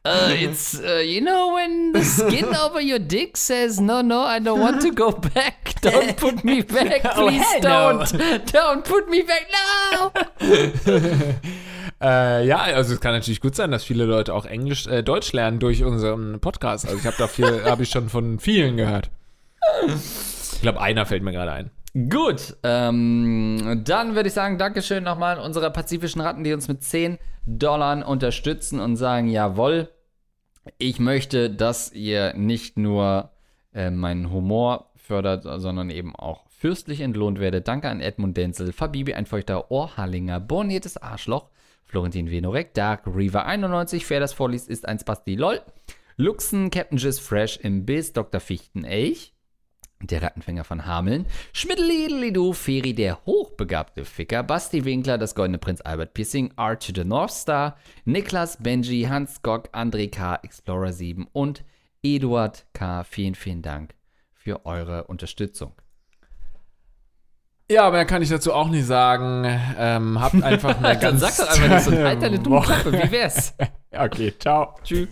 [0.04, 4.38] Uh, it's, uh, you know, when the skin over your dick says, no, no, I
[4.40, 5.74] don't want to go back.
[5.82, 7.98] Don't put me back, Oh, please no.
[8.02, 8.52] don't.
[8.52, 10.12] Don't put me back, no.
[11.98, 15.32] Äh, ja, also es kann natürlich gut sein, dass viele Leute auch Englisch, äh, Deutsch
[15.32, 16.84] lernen durch unseren Podcast.
[16.84, 19.10] Also ich habe da viel, habe ich schon von vielen gehört.
[20.52, 21.70] Ich glaube, einer fällt mir gerade ein.
[22.10, 26.82] Gut, ähm, dann würde ich sagen, Dankeschön nochmal an unsere pazifischen Ratten, die uns mit
[26.82, 29.88] 10 Dollar unterstützen und sagen, jawohl,
[30.78, 33.30] ich möchte, dass ihr nicht nur
[33.72, 37.68] äh, meinen Humor fördert, sondern eben auch fürstlich entlohnt werdet.
[37.68, 41.48] Danke an Edmund Denzel, Fabibi, ein feuchter Ohrhallinger, borniertes Arschloch,
[41.84, 45.60] Florentin Venorek, Dark Reaver 91, wer das vorliest, ist ein Spasti, lol.
[46.16, 48.40] Luxen, Captain Jizz Fresh im Biss, Dr.
[48.40, 49.34] Fichten-Elch,
[50.10, 56.14] der Rattenfänger von Hameln, Schmiddelidelidu, Feri, der hochbegabte Ficker, Basti Winkler, das goldene Prinz Albert
[56.14, 61.64] Piercing, Archie the North Star, Niklas, Benji, Hans Gog, André K., Explorer 7 und
[62.02, 63.04] Eduard K.
[63.04, 63.94] Vielen, vielen Dank
[64.32, 65.72] für eure Unterstützung.
[67.70, 69.44] Ja, mehr kann ich dazu auch nicht sagen.
[69.76, 72.60] Ähm, habt einfach eine Dann ganz sag doch einfach nicht so, halt deine dumme.
[72.60, 73.54] Klappe, wie wär's?
[73.98, 74.74] Okay, ciao.
[74.84, 75.08] Tschüss.